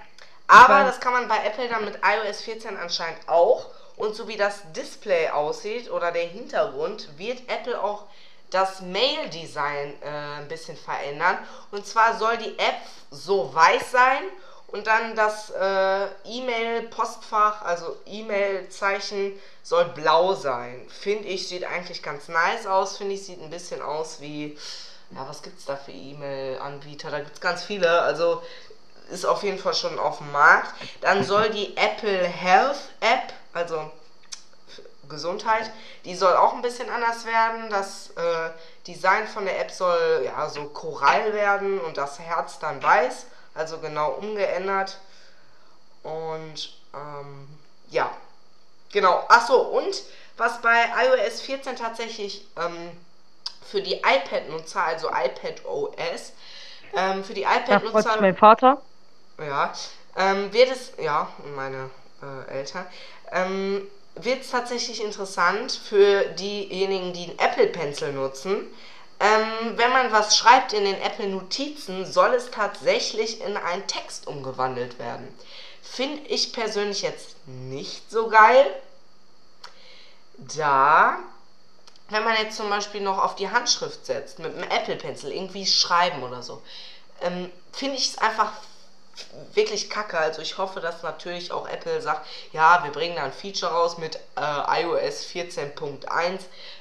[0.47, 3.67] aber das kann man bei Apple dann mit iOS 14 anscheinend auch.
[3.95, 8.03] Und so wie das Display aussieht oder der Hintergrund, wird Apple auch
[8.49, 11.37] das Mail-Design äh, ein bisschen verändern.
[11.71, 12.75] Und zwar soll die App
[13.11, 14.23] so weiß sein
[14.67, 20.85] und dann das äh, E-Mail-Postfach, also E-Mail-Zeichen, soll blau sein.
[20.89, 22.97] Finde ich, sieht eigentlich ganz nice aus.
[22.97, 24.57] Finde ich, sieht ein bisschen aus wie,
[25.11, 27.11] ja, was gibt es da für E-Mail-Anbieter?
[27.11, 28.01] Da gibt es ganz viele.
[28.01, 28.43] Also
[29.09, 30.73] ist auf jeden Fall schon auf dem Markt.
[30.99, 33.89] Dann soll die Apple Health App, also
[35.09, 35.71] Gesundheit,
[36.05, 37.69] die soll auch ein bisschen anders werden.
[37.69, 38.49] Das äh,
[38.85, 43.79] Design von der App soll ja so Korall werden und das Herz dann weiß, also
[43.79, 44.99] genau umgeändert.
[46.03, 47.47] Und ähm,
[47.89, 48.09] ja,
[48.91, 49.23] genau.
[49.29, 50.03] Ach so, und
[50.37, 52.91] was bei iOS 14 tatsächlich ähm,
[53.69, 56.33] für die iPad-Nutzer, also iPad OS,
[56.95, 58.81] ähm, für die iPad-Nutzer mein Vater.
[59.39, 59.73] ja,
[60.15, 61.89] ähm, wird es, ja, meine
[62.21, 62.85] äh, Eltern,
[63.31, 63.87] ähm,
[64.23, 68.67] wird es tatsächlich interessant für diejenigen, die einen Apple Pencil nutzen.
[69.19, 74.27] Ähm, wenn man was schreibt in den Apple Notizen, soll es tatsächlich in einen Text
[74.27, 75.27] umgewandelt werden.
[75.81, 78.65] Finde ich persönlich jetzt nicht so geil,
[80.37, 81.17] da,
[82.09, 85.65] wenn man jetzt zum Beispiel noch auf die Handschrift setzt, mit einem Apple Pencil irgendwie
[85.65, 86.61] schreiben oder so,
[87.21, 88.51] ähm, finde ich es einfach
[89.53, 90.17] wirklich kacke.
[90.17, 93.97] Also ich hoffe, dass natürlich auch Apple sagt, ja, wir bringen da ein Feature raus
[93.97, 96.39] mit äh, iOS 14.1,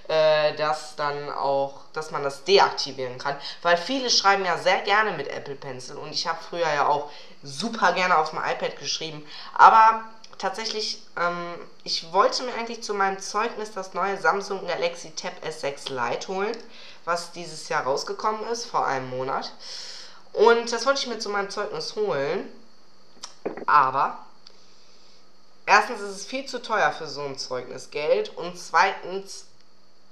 [0.09, 3.37] äh, dass dann auch, dass man das deaktivieren kann.
[3.62, 7.11] Weil viele schreiben ja sehr gerne mit Apple Pencil und ich habe früher ja auch
[7.42, 9.27] super gerne auf dem iPad geschrieben.
[9.55, 10.05] Aber
[10.38, 15.92] tatsächlich, ähm, ich wollte mir eigentlich zu meinem Zeugnis das neue Samsung Galaxy Tab S6
[15.92, 16.57] Lite holen,
[17.05, 19.53] was dieses Jahr rausgekommen ist, vor einem Monat.
[20.37, 22.46] Und das wollte ich mir zu meinem Zeugnis holen.
[23.66, 24.18] Aber
[25.64, 28.37] erstens ist es viel zu teuer für so ein Zeugnis Geld.
[28.37, 29.46] Und zweitens,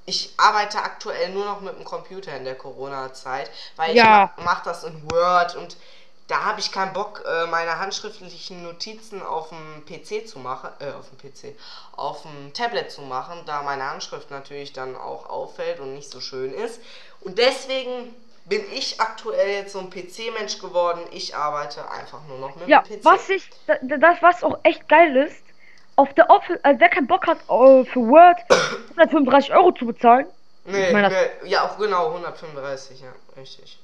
[0.06, 4.32] ich arbeite aktuell nur noch mit dem Computer in der Corona-Zeit, weil Ja.
[4.38, 5.76] ich mache das in Word und
[6.26, 10.90] da habe ich keinen Bock, äh, meine handschriftlichen Notizen auf dem PC zu machen, äh,
[10.92, 11.54] auf dem PC,
[11.96, 16.22] auf dem Tablet zu machen, da meine Handschrift natürlich dann auch auffällt und nicht so
[16.22, 16.80] schön ist.
[17.20, 18.14] Und deswegen
[18.46, 21.00] bin ich aktuell jetzt so ein PC-Mensch geworden.
[21.12, 23.04] Ich arbeite einfach nur noch mit Ja, dem PC.
[23.04, 25.42] was ich, da- da- das, was auch echt geil ist,
[25.96, 28.36] auf der Office, also wer keinen Bock hat, äh, für Word
[28.96, 30.26] 135 Euro zu bezahlen,
[30.66, 33.78] Nee, ich meine, nee, ja, auch genau, 135, ja, richtig.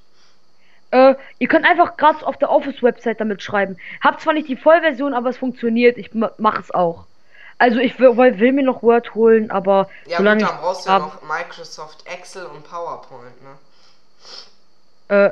[0.93, 3.77] äh, ihr könnt einfach gratis auf der Office-Website damit schreiben.
[4.03, 7.05] Hab zwar nicht die Vollversion, aber es funktioniert, ich ma- mach es auch.
[7.59, 10.91] Also ich will, will mir noch Word holen, aber Ja, solange gut, dann brauchst du
[10.91, 13.51] ja noch Microsoft Excel und PowerPoint, ne?
[15.11, 15.31] Äh,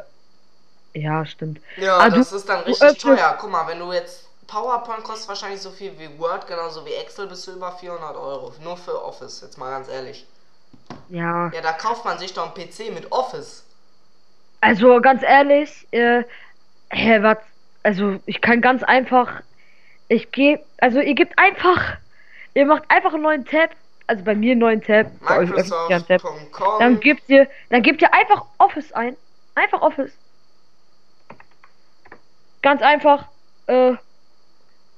[0.94, 1.60] ja, stimmt.
[1.76, 3.36] Ja, Ah, das du- ist dann richtig teuer.
[3.40, 7.26] Guck mal, wenn du jetzt PowerPoint kostet wahrscheinlich so viel wie Word, genauso wie Excel,
[7.26, 8.52] bist du über 400 Euro.
[8.64, 10.26] Nur für Office, jetzt mal ganz ehrlich.
[11.10, 11.50] Ja.
[11.54, 13.62] Ja, da kauft man sich doch einen PC mit Office.
[14.60, 16.24] Also ganz ehrlich, äh,
[16.90, 17.38] hä, was?
[17.84, 19.30] Also ich kann ganz einfach,
[20.08, 21.80] ich gehe, also ihr gebt einfach,
[22.54, 23.70] ihr macht einfach einen neuen Tab,
[24.06, 25.06] also bei mir einen neuen Tab.
[25.20, 26.78] Microsoft.com.
[26.80, 29.16] Dann gebt ihr, dann gebt ihr einfach Office ein,
[29.58, 30.12] einfach Office.
[32.62, 33.26] Ganz einfach,
[33.66, 33.94] äh,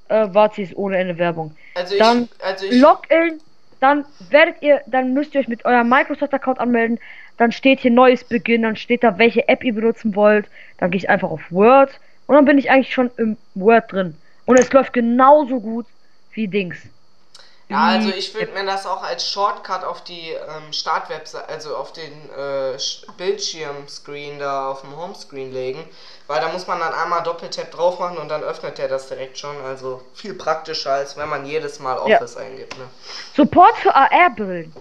[0.08, 1.56] äh, ist ohne Ende Werbung.
[1.74, 3.40] Also ich, dann also ich, Login,
[3.80, 6.98] dann werdet ihr, dann müsst ihr euch mit eurem Microsoft-Account anmelden.
[7.36, 10.46] Dann steht hier neues Beginn, dann steht da, welche App ihr benutzen wollt.
[10.78, 14.16] Dann gehe ich einfach auf Word und dann bin ich eigentlich schon im Word drin.
[14.46, 15.86] Und es läuft genauso gut
[16.32, 16.78] wie Dings.
[17.70, 21.76] Ja, also Wie- ich würde mir das auch als Shortcut auf die ähm, Startwebseite, also
[21.76, 25.88] auf den äh, Sch- Bildschirmscreen da auf dem Homescreen legen,
[26.26, 29.38] weil da muss man dann einmal Doppeltap drauf machen und dann öffnet er das direkt
[29.38, 29.56] schon.
[29.64, 32.16] Also viel praktischer, als wenn man jedes Mal Ja.
[32.16, 32.76] Office eingibt.
[32.78, 32.84] Ne?
[33.36, 34.74] Support für AR-Brillen.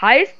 [0.00, 0.34] Heißt,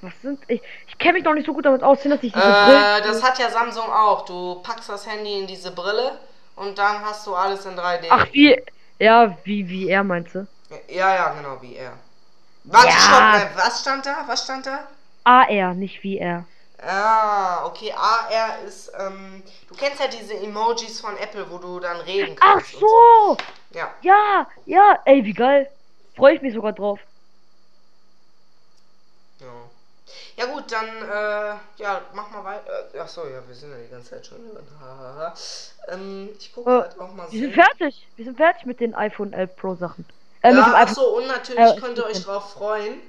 [0.00, 2.34] was sind, ich, ich kenne mich noch nicht so gut damit aus, sind das nicht
[2.34, 3.02] diese Äh, Brillen?
[3.04, 4.24] das hat ja Samsung auch.
[4.24, 6.18] Du packst das Handy in diese Brille
[6.56, 8.06] und dann hast du alles in 3D.
[8.10, 8.60] Ach, wie,
[8.98, 10.46] ja, wie, wie er meinst du?
[10.88, 11.92] Ja, ja, genau, wie er.
[12.64, 12.94] Warte, Ja.
[12.98, 14.24] stopp, äh, was stand da?
[14.26, 14.86] Was stand da?
[15.24, 16.44] AR, nicht wie er.
[16.84, 22.00] Ah, okay, AR ist, ähm, du kennst ja diese Emojis von Apple, wo du dann
[22.00, 22.74] reden Ach kannst.
[22.74, 23.36] und so!
[23.70, 25.70] Ja, Ja, ja, ey, wie geil.
[26.16, 26.98] Freue ich mich sogar drauf.
[29.40, 29.46] ja.
[30.36, 32.94] Ja gut, dann, äh, ja, mach mal weiter.
[32.94, 34.66] Äh, ach so, ja, wir sind ja die ganze Zeit schon drin.
[34.80, 35.34] Hahaha.
[35.88, 37.60] ähm, ich gucke Äh, halt auch mal Wir sind so.
[37.62, 38.06] fertig.
[38.16, 40.06] Wir sind fertig mit den iPhone 11 Pro Sachen.
[40.42, 40.94] Äh, Ja, ach iPhone.
[40.94, 42.24] so, und natürlich äh, könnt ihr euch 17.
[42.24, 43.00] drauf freuen.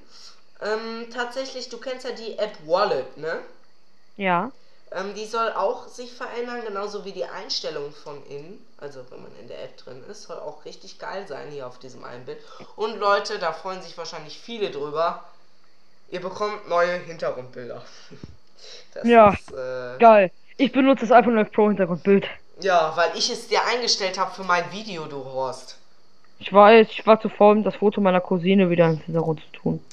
[0.61, 3.39] Ähm, tatsächlich, du kennst ja die App Wallet, ne?
[4.17, 4.51] Ja.
[4.91, 8.65] Ähm, die soll auch sich verändern, genauso wie die Einstellung von innen.
[8.77, 11.79] Also wenn man in der App drin ist, soll auch richtig geil sein hier auf
[11.79, 12.37] diesem einen Bild.
[12.75, 15.23] Und Leute, da freuen sich wahrscheinlich viele drüber.
[16.09, 17.81] Ihr bekommt neue Hintergrundbilder.
[18.93, 20.31] Das Ja, ist, äh, Geil.
[20.55, 22.25] Ich benutze das iPhone 11 Pro Hintergrundbild.
[22.61, 25.75] ja, weil ich es dir eingestellt habe für mein Video, du Horst.
[26.39, 29.59] Ich weiß, ich war zu faul, um das Foto meiner Cousine wieder ins Hintergrund zu
[29.59, 29.85] tun.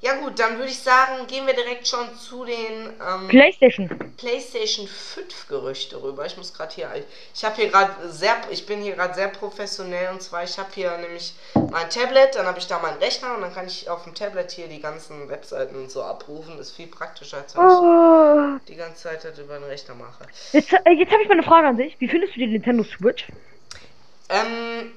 [0.00, 3.88] Ja gut, dann würde ich sagen, gehen wir direkt schon zu den ähm, PlayStation.
[4.16, 6.26] PlayStation 5 Gerüchte rüber.
[6.26, 6.90] Ich muss gerade hier,
[7.32, 10.70] ich habe hier gerade sehr, ich bin hier gerade sehr professionell und zwar ich habe
[10.74, 14.02] hier nämlich mein Tablet, dann habe ich da meinen Rechner und dann kann ich auf
[14.02, 16.58] dem Tablet hier die ganzen Webseiten und so abrufen.
[16.58, 18.56] ist viel praktischer, als wenn Oh.
[18.56, 20.24] ich die ganze Zeit das über den Rechner mache.
[20.52, 21.94] Jetzt, äh, jetzt habe ich mal eine Frage an dich.
[22.00, 23.28] Wie findest du die Nintendo Switch?
[24.28, 24.90] Ähm,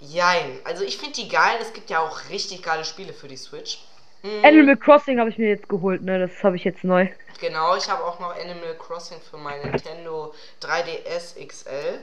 [0.00, 0.58] jein.
[0.64, 1.58] Also ich finde die geil.
[1.60, 3.78] Es gibt ja auch richtig geile Spiele für die Switch.
[4.22, 6.18] Mm, Animal Crossing habe ich mir jetzt geholt, ne?
[6.18, 7.08] Das habe ich jetzt neu.
[7.40, 12.00] Genau, ich habe auch noch Animal Crossing für mein Nintendo 3DS XL.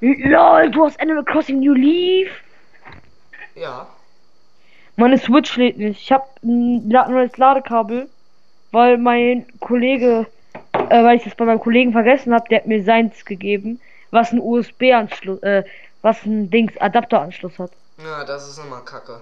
[0.00, 2.30] LOL, du hast Animal Crossing New Leaf.
[3.54, 3.86] Ja.
[4.96, 6.00] Meine Switch lädt nicht.
[6.00, 8.08] Ich habe ein neues Ladekabel,
[8.72, 10.26] weil mein Kollege,
[10.72, 13.80] äh, weil ich das bei meinem Kollegen vergessen habe, der hat mir seins gegeben,
[14.14, 15.64] was ein USB-Anschluss, äh,
[16.02, 17.70] was ein Dings Adapteranschluss hat.
[18.02, 19.20] Ja, das ist immer kacke.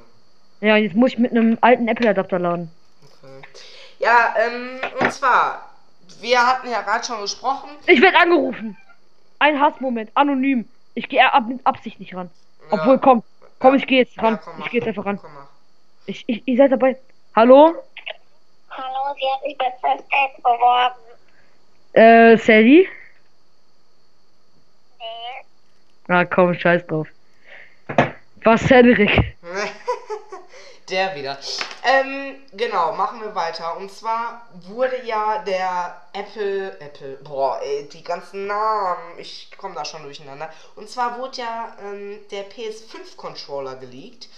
[0.61, 2.71] Ja, jetzt muss ich mit einem alten Apple-Adapter laden.
[3.03, 3.43] Okay.
[3.99, 5.71] Ja, ähm, und zwar,
[6.21, 7.71] wir hatten ja gerade schon gesprochen.
[7.87, 8.77] Ich werde angerufen.
[9.39, 10.69] Ein Hassmoment, anonym.
[10.95, 12.31] Ich gehe ab mit Absicht nicht ran.
[12.71, 12.79] Ja.
[12.79, 13.23] Obwohl, komm,
[13.59, 14.39] komm, ich gehe jetzt Ja, ran.
[14.45, 15.19] komm, ich gehe jetzt einfach ran.
[15.21, 15.31] Komm.
[16.07, 16.97] Ich, ich, ihr seid dabei.
[17.35, 17.75] Hallo?
[18.71, 20.95] Hallo, sie hat sich bei First Aid beworben.
[21.95, 22.89] Äh, Sally?
[26.09, 27.09] Na komm, scheiß drauf.
[28.45, 29.37] Was, Henrik?
[30.89, 31.39] Der wieder.
[31.85, 33.77] Ähm, genau, machen wir weiter.
[33.77, 39.85] Und zwar wurde ja der Apple, Apple, boah, ey, die ganzen Namen, ich komme da
[39.85, 40.51] schon durcheinander.
[40.75, 44.29] Und zwar wurde ja ähm, der PS5-Controller geleakt.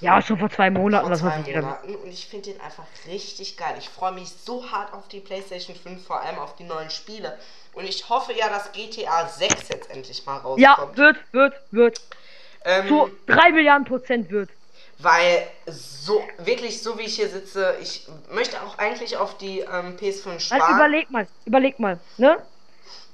[0.00, 1.38] Ja, schon vor zwei Monaten, vor zwei.
[1.38, 3.74] Monaten und ich finde den einfach richtig geil.
[3.78, 7.38] Ich freue mich so hart auf die PlayStation 5, vor allem auf die neuen Spiele.
[7.74, 10.60] Und ich hoffe ja, dass GTA 6 jetzt endlich mal rauskommt.
[10.60, 12.00] Ja, wird, wird, wird.
[12.64, 14.50] ähm, Zu drei Milliarden Prozent wird.
[14.98, 19.96] weil so, wirklich so wie ich hier sitze, ich möchte auch eigentlich auf die ähm,
[19.96, 20.76] PS5 Halt, sparen.
[20.76, 22.36] überleg mal, überleg mal, ne?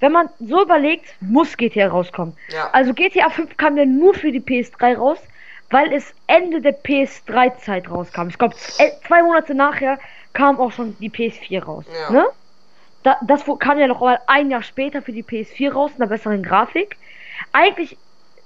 [0.00, 2.36] Wenn man so überlegt, muss GTA rauskommen.
[2.48, 2.70] Ja.
[2.70, 5.18] Also GTA 5 kam ja nur für die PS3 raus,
[5.70, 8.28] weil es Ende der PS3-Zeit rauskam.
[8.28, 9.98] Ich glaube, zwei Monate nachher
[10.32, 11.84] kam auch schon die PS4 raus.
[11.92, 12.10] Ja.
[12.10, 12.26] Ne?
[13.02, 16.10] Da, das kam ja noch mal ein Jahr später für die PS4 raus, in einer
[16.10, 16.96] besseren Grafik.
[17.52, 17.96] Eigentlich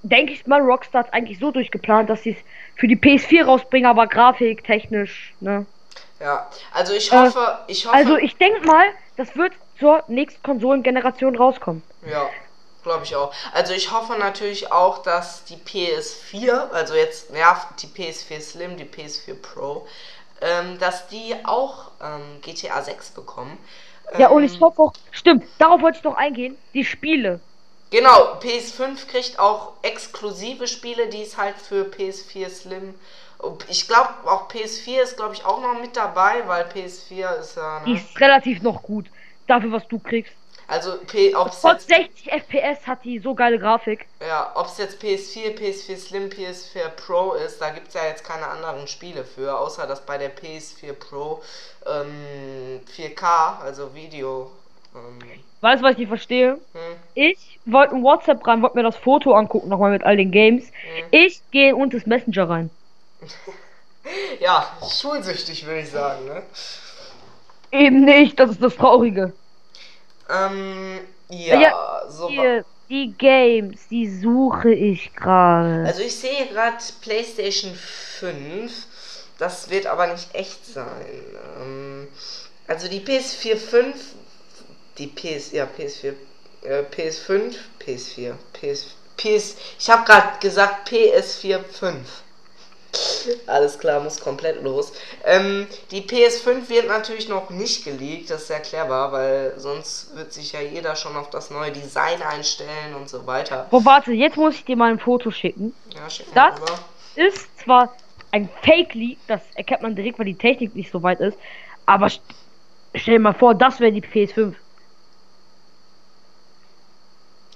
[0.02, 2.36] denke ich mal, Rockstar hat eigentlich so durchgeplant, dass sie es
[2.76, 5.66] für die PS4 rausbringen, aber Grafik, technisch, ne?
[6.20, 6.48] ja.
[6.72, 7.96] Also ich hoffe, ich hoffe.
[7.96, 8.86] Also ich denke mal,
[9.16, 11.82] das wird zur nächsten Konsolengeneration rauskommen.
[12.06, 12.28] ja.
[12.82, 13.32] Glaube ich auch.
[13.54, 18.84] Also ich hoffe natürlich auch, dass die PS4, also jetzt, ja, die PS4 Slim, die
[18.84, 19.88] PS4 Pro,
[20.42, 23.56] ähm, dass die auch ähm, GTA 6 bekommen.
[24.16, 27.42] Ja, und ich Ähm, hoffe auch, stimmt, darauf wollte ich noch eingehen, die Spiele.
[27.90, 32.94] Genau, PS5 kriegt auch exklusive Spiele, die es halt für PS4 Slim.
[33.68, 37.80] Ich glaube, auch PS4 ist, glaube ich, auch noch mit dabei, weil PS4 ist ja.
[37.84, 37.94] Die Ne?
[37.94, 39.10] ist relativ noch gut.
[39.46, 40.34] Dafür, was du kriegst.
[40.68, 44.08] Also, P- ob's Trotz jetzt, 60 FPS hat die so geile Grafik.
[44.20, 48.46] ja, ob's jetzt PS4, PS4 Slim, PS4 Pro ist, da gibt es ja jetzt keine
[48.48, 51.42] anderen Spiele für, außer dass bei der PS4 Pro
[51.86, 54.50] ähm, 4K, also Video.
[54.94, 56.60] Ähm, Weißt du, was ich nicht verstehe?
[56.74, 60.30] hm, Ich wollte in WhatsApp rein, wollte mir das Foto angucken, nochmal mit all den
[60.30, 60.70] Games.
[60.82, 61.10] hm.
[61.10, 62.70] Ich gehe unter das Messenger rein.
[64.40, 66.42] Ja, schulsüchtig würde ich sagen, ne?
[67.72, 69.38] Eben nicht, das ist das Traurige.
[70.28, 72.28] Ähm, ja, Ja, so.
[72.28, 75.84] Hier, die Games, die suche ich gerade.
[75.86, 78.72] Also ich sehe gerade PlayStation 5.
[79.38, 81.22] Das wird aber nicht echt sein.
[81.60, 82.08] Ähm,
[82.66, 83.96] also die PS4 5,
[84.98, 86.14] die PS, ja PS4,
[86.62, 92.23] äh, PS5, PS4, PS, PS, ich habe gerade gesagt PS4 5.
[93.46, 94.92] Alles klar, muss komplett los.
[95.24, 100.32] Ähm, die PS5 wird natürlich noch nicht geleakt, das ist sehr clever, weil sonst wird
[100.32, 103.66] sich ja jeder schon auf das neue Design einstellen und so weiter.
[103.70, 105.74] Boah, warte, jetzt muss ich dir mal ein Foto schicken.
[105.94, 106.78] Ja, schick Das- rüber.
[107.16, 107.94] Ist zwar
[108.32, 111.38] ein Fake-Leak, das erkennt man direkt, weil die Technik nicht so weit ist.
[111.86, 112.22] Aber st
[112.94, 114.54] stell dir mal vor, das wäre die PS5.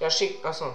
[0.01, 0.39] Ja, schick.
[0.45, 0.67] Achso.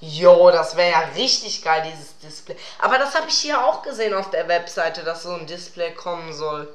[0.00, 2.56] Jo, das wäre ja richtig geil, dieses Display.
[2.78, 6.34] Aber das habe ich hier auch gesehen auf der Webseite, dass so ein Display kommen
[6.34, 6.68] soll.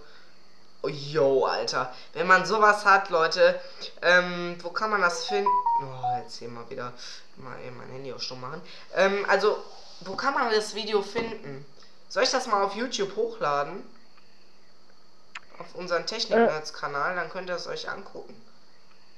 [0.82, 1.94] Oh, Jo, Alter.
[2.14, 3.60] Wenn man sowas hat, Leute,
[4.02, 5.50] ähm, wo kann man das finden?
[5.82, 6.94] Oh, jetzt hier mal wieder
[7.38, 8.62] mal eben mein Handy auch stumm machen.
[8.96, 9.58] Ähm, also,
[10.02, 11.66] wo kann man das Video finden?
[12.10, 13.84] Soll ich das mal auf YouTube hochladen?
[15.60, 18.36] Auf unseren Technik-Nerds-Kanal, dann könnt ihr es euch angucken.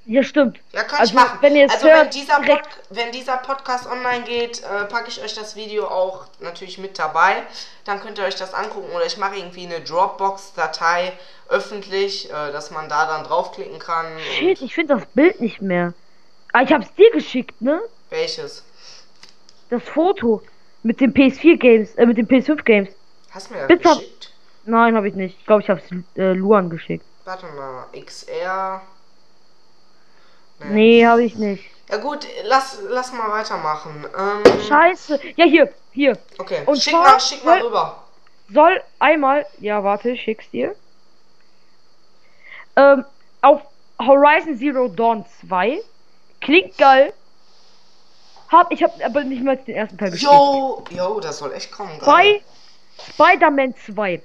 [0.06, 0.58] Ja, stimmt.
[0.72, 1.38] Ja, kann Also, ich machen.
[1.40, 4.84] wenn ihr es also wenn hört, dieser, Pod direkt- wenn dieser Podcast online geht, äh,
[4.84, 7.42] packe ich euch das Video auch natürlich mit dabei.
[7.86, 11.12] Dann könnt ihr euch das angucken oder ich mache irgendwie eine Dropbox-Datei
[11.48, 14.06] öffentlich, äh, dass man da dann draufklicken kann.
[14.38, 15.94] Shit, ich finde das Bild nicht mehr.
[16.52, 17.80] Ah, ich hab's dir geschickt, ne?
[18.10, 18.62] welches?
[19.70, 20.42] Das Foto
[20.82, 22.90] mit den PS4 Games, äh, mit den PS5 Games.
[23.30, 23.88] Hast du mir das Bitte.
[23.88, 24.32] geschickt?
[24.66, 25.38] Nein, habe ich nicht.
[25.40, 25.82] Ich glaube, ich hab's
[26.16, 27.04] äh, Luan geschickt.
[27.24, 28.82] Warte mal, XR.
[30.70, 31.64] Nee, habe ich nicht.
[31.90, 34.06] Ja gut, lass, lass mal weitermachen.
[34.18, 35.20] Ähm, Scheiße.
[35.36, 36.18] Ja, hier, hier.
[36.38, 38.00] okay, Und schick zwar- mal, schick mal weil- rüber.
[38.52, 40.74] Soll einmal, ja, warte, ich schick's dir.
[42.76, 43.04] Ähm,
[43.40, 43.62] auf
[44.00, 45.80] Horizon Zero Dawn 2.
[46.40, 47.12] Klingt geil.
[48.48, 50.30] Hab, ich hab aber nicht mal den ersten Teil gespielt.
[50.32, 51.98] Jo, jo, das soll echt kommen.
[52.04, 52.42] Bei
[53.14, 54.20] Spider-Man 2.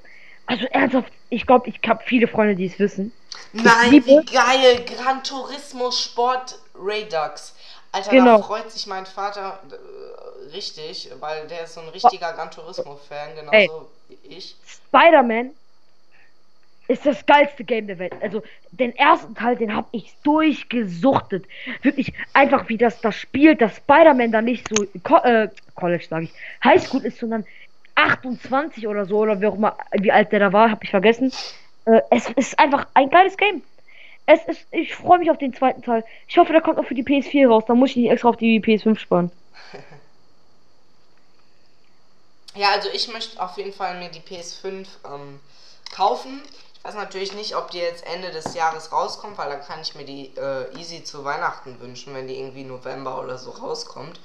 [0.45, 3.11] Also ernsthaft, ich glaube, ich habe viele Freunde, die es wissen.
[3.53, 4.85] Nein, wie geil!
[4.85, 7.55] Gran Turismo Sport Redux.
[7.91, 8.41] Alter, da Genau.
[8.43, 13.55] freut sich mein Vater äh, richtig, weil der ist so ein richtiger Gran Turismo-Fan, genauso
[13.55, 13.69] Ey.
[14.09, 14.55] wie ich.
[14.65, 15.51] Spider-Man
[16.87, 18.13] ist das geilste Game der Welt.
[18.21, 21.45] Also den ersten Teil, den habe ich durchgesuchtet.
[21.81, 26.25] Wirklich einfach wie das das spielt, dass Spider-Man da nicht so Co äh, College sage
[26.25, 27.45] ich, Highschool ist, sondern
[27.95, 31.31] 28 oder so oder wie auch immer, wie alt der da war, habe ich vergessen.
[31.85, 33.61] Äh, es ist einfach ein geiles Game.
[34.25, 36.03] Es ist, ich freue mich auf den zweiten Teil.
[36.27, 37.63] Ich hoffe, der kommt auch für die PS4 raus.
[37.67, 39.31] Da muss ich nicht extra auf die PS5 sparen.
[42.55, 45.39] Ja, also ich möchte auf jeden Fall mir die PS5 ähm,
[45.91, 46.41] kaufen.
[46.75, 49.95] Ich weiß natürlich nicht, ob die jetzt Ende des Jahres rauskommt, weil dann kann ich
[49.95, 54.19] mir die äh, easy zu Weihnachten wünschen, wenn die irgendwie November oder so rauskommt.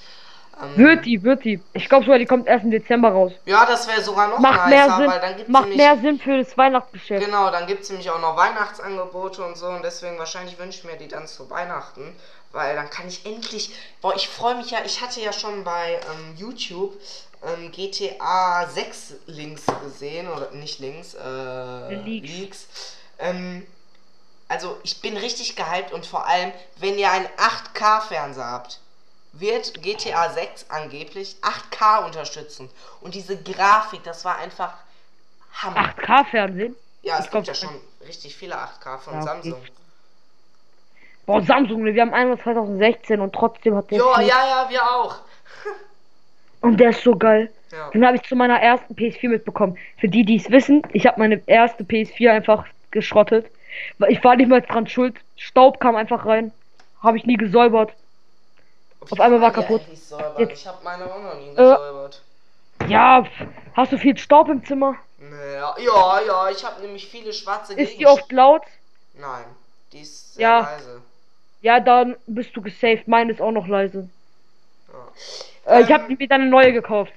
[0.63, 1.61] Ähm, Wird die, wird die.
[1.73, 3.33] Ich glaube sogar, die kommt erst im Dezember raus.
[3.45, 5.99] Ja, das wäre sogar noch Macht nicer, mehr Sinn, weil dann gibt macht nämlich mehr
[5.99, 7.25] Sinn für das Weihnachtsgeschäft.
[7.25, 10.85] Genau, dann gibt es nämlich auch noch Weihnachtsangebote und so und deswegen wahrscheinlich wünsche ich
[10.85, 12.15] mir die dann zu Weihnachten,
[12.53, 15.95] weil dann kann ich endlich, boah, ich freue mich ja, ich hatte ja schon bei
[15.95, 16.95] ähm, YouTube
[17.45, 22.29] ähm, GTA 6 Links gesehen, oder nicht Links, äh, Leaks.
[22.29, 22.67] Leaks.
[23.19, 23.67] Ähm,
[24.49, 28.81] also ich bin richtig gehypt und vor allem, wenn ihr einen 8K-Fernseher habt,
[29.39, 32.71] wird GTA 6 angeblich 8K unterstützen.
[33.01, 34.75] Und diese Grafik, das war einfach
[35.55, 35.95] Hammer.
[35.97, 36.77] 8K-Fernsehen?
[37.03, 39.29] Ja, es Ich gibt ja schon richtig viele 8K von Ja, okay.
[39.29, 39.63] Samsung.
[41.27, 43.99] Boah, Samsung, ne, wir haben einmal 2016 und trotzdem hat der.
[43.99, 45.17] Jo, ja, ja, wir auch.
[46.61, 47.53] Und der ist so geil.
[47.73, 47.91] Ja.
[47.91, 49.77] Den habe ich zu meiner ersten PS4 mitbekommen.
[49.99, 53.47] Für die, die es wissen, ich habe meine erste PS4 einfach geschrottet.
[53.99, 55.17] Weil Ich war nicht mal dran schuld.
[55.37, 56.53] Staub kam einfach rein.
[57.03, 57.93] Habe ich nie gesäubert.
[59.11, 59.83] Auf einmal war die kaputt.
[60.39, 61.55] Jetzt- Ich habe meine auch noch nie Äh.
[61.55, 62.23] gesäubert.
[62.89, 64.97] Ja, pf, hast du viel Staub im Zimmer?
[65.19, 68.11] Naja, ja, ja, ich habe nämlich viele schwarze Ist die Gegenstände.
[68.23, 68.63] oft laut?
[69.15, 69.45] Nein,
[69.93, 70.61] die ist sehr Ja.
[70.61, 71.01] leise.
[71.63, 73.09] Ja, dann bist du gesaved.
[73.09, 74.09] Meine ist auch noch leise.
[74.93, 75.73] Ja.
[75.73, 77.13] Äh, ich Ähm, habe mir dann eine neue gekauft.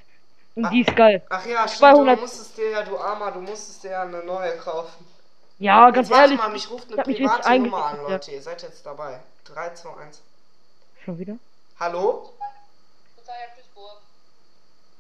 [0.56, 0.70] Und Ah.
[0.70, 1.22] die ist geil.
[1.30, 2.18] Ach ja, stimmt, 200.
[2.18, 5.06] du musstest dir ja, du Armer, du musstest dir ja eine neue kaufen.
[5.60, 6.38] Ja, ganz jetzt warte ehrlich.
[6.40, 8.32] mal, mich ruft ich eine hab private Nummer an, Leute.
[8.32, 9.20] Ihr seid jetzt dabei.
[9.46, 10.22] 3, 2, 1.
[11.04, 11.36] Schon wieder?
[11.80, 12.34] Hallo?
[13.16, 14.02] Total Duisburg.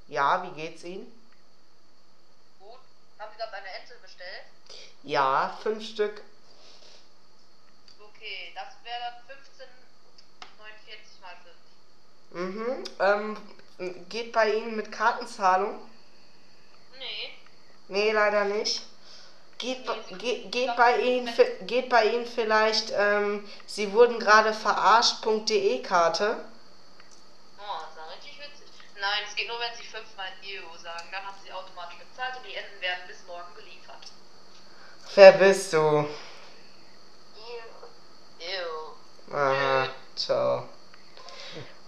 [0.08, 1.08] Ja, wie geht's Ihnen?
[2.60, 2.80] Gut.
[3.18, 4.44] Haben Sie gerade eine Ente bestellt?
[5.04, 6.22] Ja, fünf Stück.
[8.00, 11.36] Okay, das wäre dann 15,49 mal
[12.32, 12.56] 5.
[12.56, 12.84] Mhm.
[13.00, 15.80] Ähm, geht bei Ihnen mit Kartenzahlung?
[17.00, 17.34] Nee.
[17.88, 18.84] Nee, leider nicht.
[19.58, 21.34] Geht, bei- geht, geht, bei Ihnen,
[21.66, 26.46] geht bei Ihnen vielleicht, ähm, Sie wurden gerade verarscht.de Karte?
[27.58, 28.68] Oh, das war richtig witzig.
[29.08, 31.08] Nein, es geht nur, wenn Sie 5 mal Euro sagen.
[31.12, 34.12] Dann haben Sie automatisch bezahlt und die Enten werden bis morgen geliefert.
[35.16, 36.06] Wer bist du?
[38.40, 39.34] Ew.
[39.34, 40.68] Aha, ciao.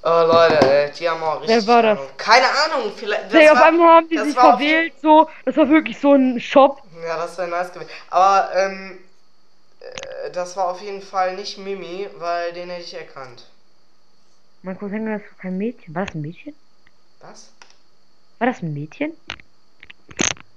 [0.02, 1.58] Oh Leute, ey, die haben auch richtig.
[1.58, 2.00] Wer war das?
[2.00, 2.12] Ahnung.
[2.16, 3.26] Keine Ahnung, vielleicht.
[3.26, 5.30] Das Nee, auf war, einmal haben die das sich war auf verwählt, so.
[5.44, 6.82] Das war wirklich so ein Shop.
[7.04, 7.90] Ja, das wäre nice gewesen.
[8.10, 9.04] Aber, ähm,
[9.82, 13.46] äh, das war auf jeden Fall nicht Mimi, weil den hätte ich erkannt.
[14.62, 15.94] Mein Cousin, das war kein Mädchen.
[15.94, 16.56] War das ein Mädchen?
[17.22, 17.52] Was?
[18.40, 19.14] War das ein Mädchen?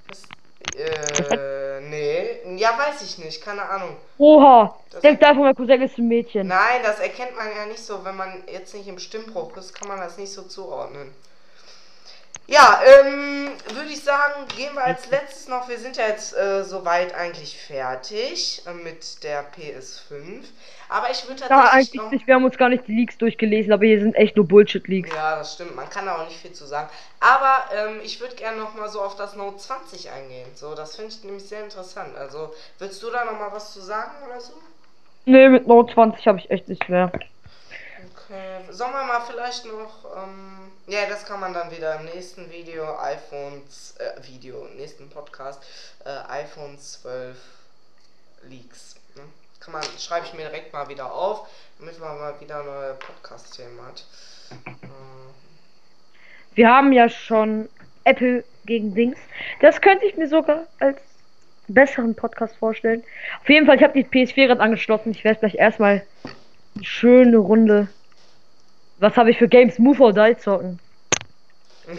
[0.08, 0.22] Das,
[0.76, 2.56] äh, nee.
[2.56, 3.96] Ja, weiß ich nicht, keine Ahnung.
[4.18, 4.78] Oha!
[4.90, 6.46] Das- Denkt einfach, mein Cousin ist ein Mädchen.
[6.46, 9.88] Nein, das erkennt man ja nicht so, wenn man jetzt nicht im Stimmbruch ist, kann
[9.88, 11.12] man das nicht so zuordnen.
[12.46, 16.64] Ja, ähm, würde ich sagen, gehen wir als letztes noch, wir sind ja jetzt äh,
[16.64, 20.44] soweit eigentlich fertig äh, mit der PS5.
[20.88, 22.10] Aber ich würde Ja, tatsächlich eigentlich noch...
[22.10, 22.26] nicht.
[22.26, 25.10] Wir haben uns gar nicht die Leaks durchgelesen, aber hier sind echt nur Bullshit-Leaks.
[25.14, 26.90] Ja, das stimmt, man kann da auch nicht viel zu sagen.
[27.20, 30.50] Aber ähm, ich würde gerne noch mal so auf das Note 20 eingehen.
[30.54, 32.14] So, das finde ich nämlich sehr interessant.
[32.16, 34.52] Also, willst du da noch mal was zu sagen oder so?
[35.24, 37.10] Nee, mit Note 20 habe ich echt nicht mehr.
[38.32, 42.50] Okay, sollen wir mal vielleicht noch, ähm, ja, das kann man dann wieder im nächsten
[42.50, 45.62] Video, iPhones, äh, Video, nächsten Podcast,
[46.06, 47.36] äh, iPhone 12
[48.48, 48.96] Leaks.
[49.16, 49.22] Ne?
[49.60, 51.46] Kann man, schreibe ich mir direkt mal wieder auf,
[51.78, 54.06] damit man mal wieder neue Podcast-Themen hat.
[54.50, 54.86] Äh,
[56.54, 57.68] Wir haben ja schon
[58.04, 59.18] Apple gegen Dings.
[59.60, 60.98] Das könnte ich mir sogar als
[61.68, 63.04] besseren Podcast vorstellen.
[63.42, 65.10] Auf jeden Fall, ich habe die PS4 gerade angeschlossen.
[65.10, 66.02] Ich werde gleich erstmal
[66.74, 67.88] eine schöne Runde.
[69.02, 69.80] Was habe ich für Games?
[69.80, 70.78] Move or Die zocken.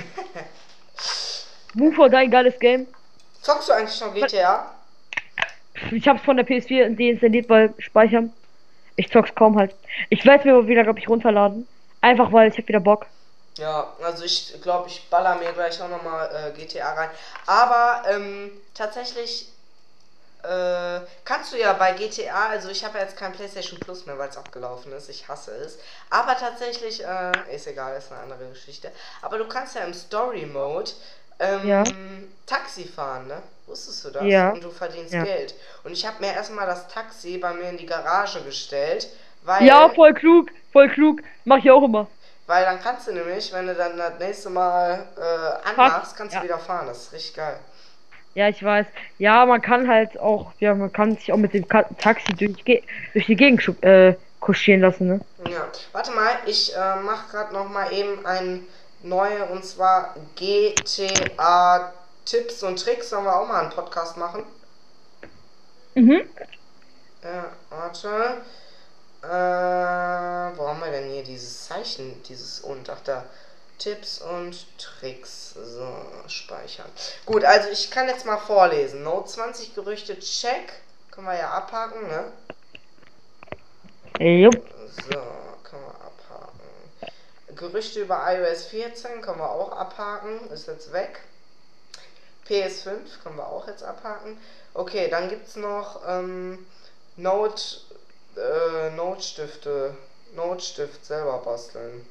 [1.74, 2.88] Move or Die, geiles Game.
[3.41, 4.72] zockst du eigentlich noch GTA?
[5.91, 8.32] Ich habe es von der PS4 deinstalliert, weil speichern.
[8.95, 9.76] Ich zock's kaum halt.
[10.10, 11.68] Ich werde mir aber wieder, glaube ich, runterladen.
[11.99, 13.06] Einfach weil ich habe wieder Bock.
[13.58, 17.10] Ja, also ich glaube, ich baller mir gleich auch nochmal äh, GTA rein.
[17.45, 19.49] Aber ähm, tatsächlich
[20.43, 24.17] äh, kannst du ja bei GTA, also ich habe ja jetzt kein PlayStation Plus mehr,
[24.17, 25.09] weil es abgelaufen ist.
[25.09, 25.79] Ich hasse es.
[26.09, 28.91] Aber tatsächlich, äh, ist egal, ist eine andere Geschichte.
[29.21, 30.91] Aber du kannst ja im Story Mode
[31.39, 31.83] ähm, Ja.
[32.45, 33.41] Taxi fahren, ne?
[33.67, 34.23] Wusstest du das?
[34.25, 34.51] Ja.
[34.51, 35.23] Und du verdienst Ja.
[35.23, 35.55] Geld.
[35.83, 39.07] Und ich habe mir erstmal das Taxi bei mir in die Garage gestellt,
[39.43, 39.63] weil.
[39.63, 41.21] Ja, voll klug, voll klug.
[41.45, 42.07] Mach ich auch immer.
[42.45, 46.41] Weil dann kannst du nämlich, wenn du dann das nächste Mal äh, anmachst, kannst ja.
[46.41, 46.87] du wieder fahren.
[46.87, 47.57] Das ist richtig geil.
[48.36, 48.88] Ja, ich weiß.
[49.19, 52.63] Ja, man kann halt auch, ja, man kann sich auch mit dem Ka Taxi durch,
[53.13, 55.21] durch die Gegend äh, kutschieren lassen, ne?
[55.49, 55.67] Ja.
[55.91, 58.65] Warte mal, ich äh, mache gerade noch mal eben ein
[59.03, 61.93] neue und zwar GTA
[62.25, 63.09] Tipps und Tricks.
[63.09, 64.43] Sollen wir auch mal einen Podcast machen?
[65.95, 66.23] Mhm.
[67.23, 68.41] Ja, warte.
[69.21, 72.89] Äh, wo haben wir denn hier dieses Zeichen, dieses und?
[72.89, 73.23] Ach da.
[73.84, 75.55] Tipps und Tricks.
[75.55, 75.93] So,
[76.27, 76.89] speichern.
[77.25, 79.03] Gut, also ich kann jetzt mal vorlesen.
[79.03, 80.71] Note 20 Gerüchte, check.
[81.11, 82.31] Können wir ja abhaken, ne?
[84.19, 84.55] Jupp.
[84.55, 85.19] So,
[85.63, 86.59] können wir abhaken.
[87.57, 90.49] Gerüchte über iOS 14 können wir auch abhaken.
[90.51, 91.19] Ist jetzt weg.
[92.47, 94.38] PS5 können wir auch jetzt abhaken.
[94.73, 96.65] Okay, dann gibt es noch ähm,
[97.17, 97.61] Note,
[98.38, 99.97] äh, Note-Stifte.
[100.36, 102.07] Note-Stift selber basteln.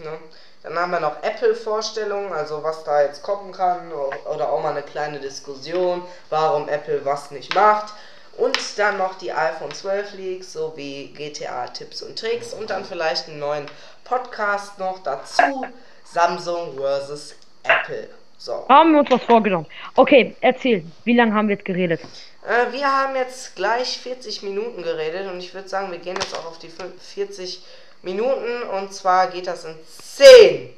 [0.00, 0.18] Ne?
[0.62, 3.90] Dann haben wir noch Apple-Vorstellungen, also was da jetzt kommen kann.
[3.92, 7.94] Oder auch mal eine kleine Diskussion, warum Apple was nicht macht.
[8.36, 12.52] Und dann noch die iPhone 12 Leaks sowie GTA-Tipps und Tricks.
[12.52, 13.66] Und dann vielleicht einen neuen
[14.04, 15.64] Podcast noch dazu.
[16.04, 18.08] Samsung versus Apple.
[18.36, 18.66] So.
[18.68, 19.66] Haben wir uns was vorgenommen.
[19.96, 20.84] Okay, erzähl.
[21.04, 22.00] Wie lange haben wir jetzt geredet?
[22.46, 26.34] Äh, wir haben jetzt gleich 40 Minuten geredet und ich würde sagen, wir gehen jetzt
[26.36, 30.76] auch auf die fün- 40 Minuten und zwar geht das in 10,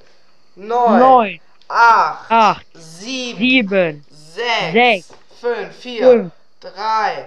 [0.56, 5.08] 9, Neun, 8, acht, 7, sieben, 6, sechs,
[5.40, 7.26] 5, 4, fünf, 3,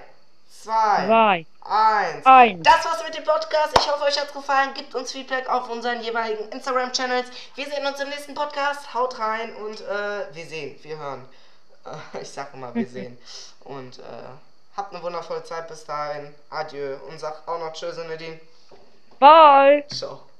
[0.63, 2.25] 2, zwei, 1.
[2.25, 2.63] eins.
[2.63, 3.73] Das war's mit dem Podcast.
[3.77, 4.73] Ich hoffe, euch hat's gefallen.
[4.75, 7.27] Gebt uns Feedback auf unseren jeweiligen Instagram-Channels.
[7.55, 8.93] Wir sehen uns im nächsten Podcast.
[8.93, 11.27] Haut rein und äh, wir sehen, wir hören.
[11.85, 13.17] Äh, ich sag immer, wir sehen.
[13.65, 14.01] Und äh,
[14.77, 16.35] habt eine wundervolle Zeit bis dahin.
[16.51, 16.97] Adieu.
[17.09, 18.39] Und sag auch noch Tschüss, Nadine.
[19.19, 19.83] Bye.
[19.89, 20.34] Ciao.